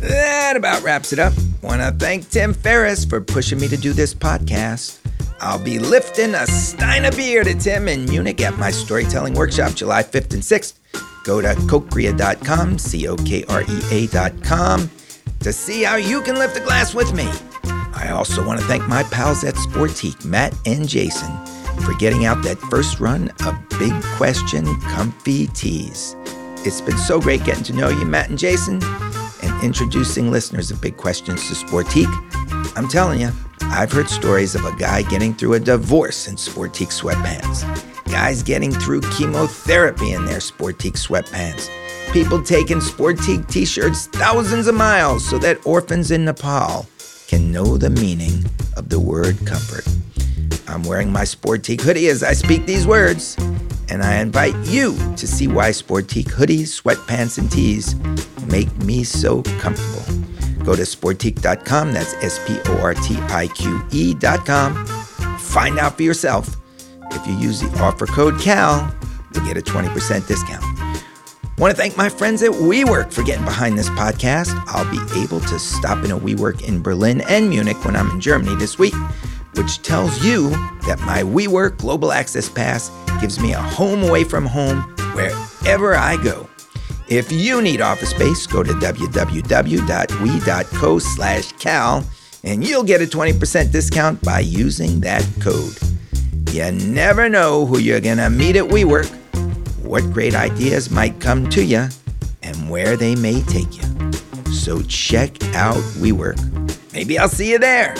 [0.00, 1.32] That about wraps it up.
[1.62, 4.98] Want to thank Tim Ferriss for pushing me to do this podcast.
[5.40, 9.74] I'll be lifting a stein of beer to Tim in Munich at my storytelling workshop
[9.74, 10.74] July 5th and 6th.
[11.22, 14.90] Go to cokrea.com, C O K R E A.com,
[15.40, 17.30] to see how you can lift a glass with me.
[17.94, 21.30] I also want to thank my pals at Sportiqe, Matt and Jason,
[21.80, 26.16] for getting out that first run of Big Question Comfy Tees.
[26.64, 28.80] It's been so great getting to know you, Matt and Jason,
[29.42, 32.06] and introducing listeners of Big Questions to Sportiqe.
[32.76, 33.30] I'm telling you,
[33.62, 37.64] I've heard stories of a guy getting through a divorce in Sportiqe sweatpants,
[38.04, 41.68] guys getting through chemotherapy in their Sportiqe sweatpants,
[42.12, 46.86] people taking Sportiqe t shirts thousands of miles so that orphans in Nepal
[47.26, 48.44] can know the meaning
[48.76, 49.86] of the word comfort.
[50.72, 53.36] I'm wearing my Sportiqe hoodie as I speak these words,
[53.88, 57.94] and I invite you to see why Sportiqe hoodies, sweatpants, and tees
[58.46, 60.02] make me so comfortable.
[60.64, 64.86] Go to sportiqe.com, that's S P O R T I Q E.com.
[65.38, 66.56] Find out for yourself.
[67.10, 68.94] If you use the offer code CAL,
[69.34, 70.64] you'll get a 20% discount.
[71.58, 74.52] Want to thank my friends at WeWork for getting behind this podcast.
[74.68, 78.20] I'll be able to stop in a WeWork in Berlin and Munich when I'm in
[78.20, 78.94] Germany this week,
[79.54, 80.50] which tells you
[80.86, 82.90] that my WeWork Global Access Pass
[83.20, 84.80] gives me a home away from home
[85.14, 86.48] wherever I go.
[87.08, 88.98] If you need office space, go to www.we.co
[90.98, 92.04] slash cal
[92.44, 95.76] and you'll get a 20% discount by using that code.
[96.50, 99.08] You never know who you're going to meet at WeWork,
[99.82, 101.88] what great ideas might come to you,
[102.42, 104.12] and where they may take you.
[104.52, 106.92] So check out WeWork.
[106.92, 107.94] Maybe I'll see you there.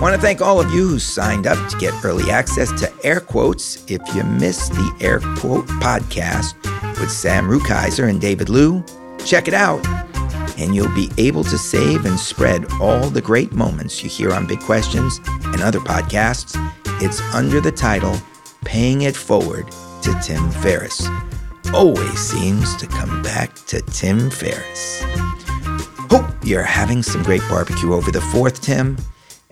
[0.00, 3.20] Want to thank all of you who signed up to get early access to Air
[3.20, 3.84] Quotes.
[3.90, 6.54] If you missed the Air Quote podcast,
[7.00, 8.84] with Sam Rukeyser and David Liu.
[9.24, 9.84] Check it out,
[10.58, 14.46] and you'll be able to save and spread all the great moments you hear on
[14.46, 16.54] Big Questions and other podcasts.
[17.02, 18.16] It's under the title
[18.64, 19.70] Paying It Forward
[20.02, 21.06] to Tim Ferriss.
[21.72, 25.02] Always seems to come back to Tim Ferriss.
[26.10, 28.96] Hope you're having some great barbecue over the 4th, Tim,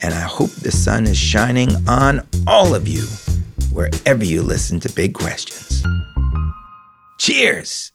[0.03, 3.03] and I hope the sun is shining on all of you
[3.73, 5.83] wherever you listen to Big Questions.
[7.19, 7.93] Cheers!